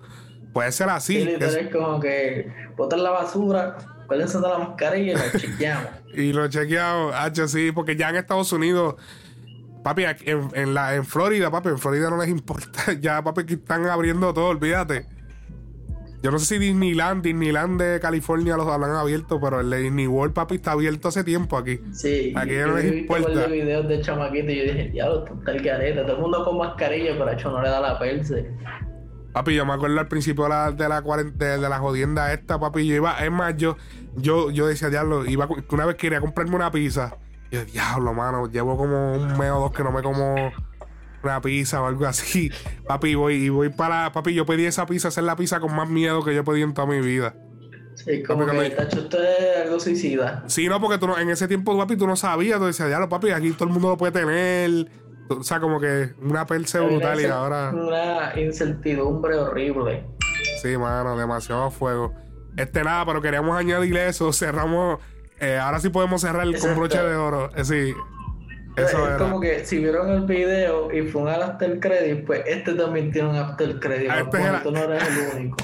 Puede 0.53 0.71
ser 0.71 0.89
así. 0.89 1.21
Sí, 1.23 1.29
es- 1.39 1.55
es 1.55 1.69
como 1.73 1.99
que 1.99 2.47
botan 2.77 3.03
la 3.03 3.09
basura, 3.11 3.75
cuéldense 4.07 4.37
de 4.39 4.47
la 4.47 4.57
mascarilla 4.59 5.13
y 5.13 5.15
la 5.15 5.31
chequeamos. 5.39 5.89
y 6.13 6.31
lo 6.33 6.45
he 6.45 6.49
chequeado, 6.49 7.13
H, 7.13 7.47
sí, 7.47 7.71
porque 7.73 7.95
ya 7.95 8.09
en 8.09 8.17
Estados 8.17 8.51
Unidos, 8.53 8.95
papi, 9.83 10.03
en, 10.25 10.47
en 10.53 10.73
la, 10.73 10.95
en 10.95 11.05
Florida, 11.05 11.49
papi, 11.51 11.69
en 11.69 11.79
Florida 11.79 12.09
no 12.09 12.17
les 12.17 12.29
importa. 12.29 12.93
Ya, 13.01 13.23
papi, 13.23 13.45
que 13.45 13.55
están 13.55 13.85
abriendo 13.87 14.33
todo, 14.33 14.47
olvídate. 14.47 15.07
Yo 16.21 16.31
no 16.31 16.39
sé 16.39 16.45
si 16.45 16.57
Disneyland, 16.57 17.21
Disneyland 17.21 17.81
de 17.81 17.99
California 17.99 18.55
los 18.55 18.65
han 18.69 18.81
abierto, 18.83 19.41
pero 19.41 19.59
el 19.59 19.69
de 19.69 19.79
Disney 19.79 20.07
World, 20.07 20.33
papi, 20.33 20.55
está 20.55 20.71
abierto 20.71 21.09
hace 21.09 21.21
tiempo 21.25 21.57
aquí. 21.57 21.81
Sí, 21.91 22.31
Aquí 22.33 22.51
yo 22.55 22.67
no 22.67 22.77
les 22.77 22.93
importa. 22.93 23.27
varios 23.27 23.51
videos 23.51 23.87
de 23.89 23.99
chamaquito 23.99 24.49
y 24.49 24.55
yo 24.59 24.63
dije, 24.63 24.89
diablo, 24.91 25.25
está 25.37 25.51
el 25.51 25.61
careta, 25.61 26.03
todo 26.03 26.15
el 26.15 26.21
mundo 26.21 26.45
con 26.45 26.57
mascarilla, 26.59 27.11
pero 27.17 27.29
hecho 27.29 27.51
no 27.51 27.61
le 27.61 27.67
da 27.69 27.81
la 27.81 27.99
perse. 27.99 28.49
Papi, 29.33 29.55
yo 29.55 29.65
me 29.65 29.73
acuerdo 29.73 29.99
al 29.99 30.07
principio 30.07 30.43
de 30.43 30.49
la, 30.51 30.71
de 30.71 30.87
la, 30.87 31.01
de, 31.01 31.57
la 31.57 31.79
jodienda 31.79 32.31
esta, 32.31 32.59
papi. 32.59 32.85
Yo 32.85 32.95
iba, 32.95 33.17
es 33.17 33.31
más, 33.31 33.57
yo, 33.57 33.77
yo, 34.15 34.51
yo 34.51 34.67
decía, 34.67 34.89
diablo, 34.89 35.25
iba, 35.25 35.49
una 35.71 35.85
vez 35.85 35.95
quería 35.95 36.21
comprarme 36.21 36.55
una 36.55 36.71
pizza. 36.71 37.17
Y 37.49 37.55
yo, 37.55 37.65
diablo, 37.65 38.13
mano, 38.13 38.47
llevo 38.47 38.77
como 38.77 39.13
un 39.13 39.37
mes 39.39 39.49
o 39.51 39.59
dos 39.59 39.71
que 39.71 39.83
no 39.83 39.91
me 39.91 40.03
como 40.03 40.35
una 41.23 41.41
pizza 41.41 41.81
o 41.81 41.87
algo 41.87 42.05
así. 42.05 42.51
Papi, 42.87 43.15
voy, 43.15 43.35
y 43.35 43.49
voy 43.49 43.69
para, 43.69 44.11
papi, 44.11 44.35
yo 44.35 44.45
pedí 44.45 44.65
esa 44.65 44.85
pizza, 44.85 45.07
hacer 45.07 45.23
la 45.23 45.35
pizza 45.35 45.59
con 45.59 45.75
más 45.75 45.89
miedo 45.89 46.23
que 46.23 46.35
yo 46.35 46.43
pedí 46.43 46.61
en 46.61 46.75
toda 46.75 46.87
mi 46.87 47.01
vida. 47.01 47.35
Sí, 47.95 48.23
como 48.23 48.45
que 48.45 48.69
tacho, 48.71 48.99
esto 48.99 49.17
es 49.21 49.65
algo 49.65 49.79
suicida. 49.79 50.43
Sí, 50.47 50.67
no, 50.67 50.79
porque 50.81 50.97
tú 50.97 51.07
no, 51.07 51.17
en 51.17 51.29
ese 51.29 51.47
tiempo, 51.47 51.77
papi, 51.77 51.95
tú 51.95 52.05
no 52.05 52.15
sabías. 52.15 52.59
Tú 52.59 52.65
decías, 52.65 52.87
diablo, 52.87 53.09
papi, 53.09 53.31
aquí 53.31 53.51
todo 53.51 53.65
el 53.65 53.73
mundo 53.73 53.89
lo 53.89 53.97
puede 53.97 54.11
tener 54.11 54.87
o 55.29 55.43
sea, 55.43 55.59
como 55.59 55.79
que 55.79 56.11
una 56.21 56.45
perse 56.45 56.79
brutal 56.79 57.19
y 57.21 57.25
ahora. 57.25 57.71
Una 57.73 58.39
incertidumbre 58.39 59.35
horrible. 59.35 60.05
Sí, 60.61 60.77
mano, 60.77 61.17
demasiado 61.17 61.71
fuego. 61.71 62.13
Este 62.57 62.83
nada, 62.83 63.05
pero 63.05 63.21
queríamos 63.21 63.57
añadir 63.57 63.97
eso. 63.97 64.31
Cerramos. 64.33 64.99
Eh, 65.39 65.57
ahora 65.57 65.79
sí 65.79 65.89
podemos 65.89 66.21
cerrar 66.21 66.47
con 66.59 66.75
broche 66.75 67.01
de 67.01 67.15
oro. 67.15 67.49
Eh, 67.55 67.65
sí. 67.65 67.93
Eso 68.75 69.07
es 69.07 69.17
como 69.17 69.39
que 69.39 69.65
si 69.65 69.77
vieron 69.77 70.09
el 70.09 70.25
video 70.25 70.91
y 70.91 71.07
fue 71.07 71.21
un 71.21 71.27
after 71.29 71.79
credit, 71.79 72.25
pues 72.25 72.41
este 72.47 72.73
también 72.73 73.11
tiene 73.11 73.29
un 73.29 73.35
after 73.35 73.79
credit. 73.79 74.09
Ah, 74.09 74.21
este 74.21 74.39
tú 74.63 74.71
no 74.71 74.79
eres 74.79 75.03
el 75.07 75.37
único. 75.37 75.57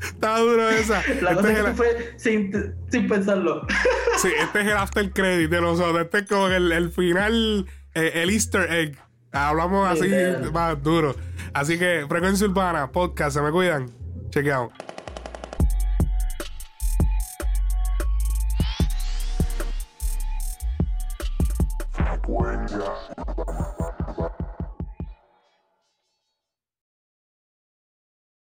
Estaba 0.00 0.38
duro 0.38 0.70
esa. 0.70 1.02
La 1.20 1.32
este 1.32 1.34
cosa 1.34 1.54
que 1.64 1.72
fue 1.74 2.14
sin, 2.16 2.74
sin 2.90 3.08
pensarlo. 3.08 3.66
sí, 4.18 4.28
este 4.40 4.60
es 4.60 4.66
el 4.66 4.76
after 4.76 5.10
credit 5.10 5.50
de 5.50 5.60
nosotros. 5.60 6.04
Este 6.04 6.18
es 6.18 6.28
como 6.28 6.46
el, 6.46 6.70
el 6.70 6.90
final 6.90 7.66
eh, 7.96 8.22
el 8.22 8.30
easter 8.30 8.70
egg. 8.72 8.98
Hablamos 9.32 9.88
así 9.88 10.08
más 10.52 10.82
duro. 10.82 11.14
Así 11.52 11.78
que, 11.78 12.04
Frecuencia 12.08 12.46
Urbana, 12.46 12.92
podcast, 12.92 13.36
se 13.36 13.42
me 13.42 13.50
cuidan. 13.50 13.90
Chequeado. 14.30 14.70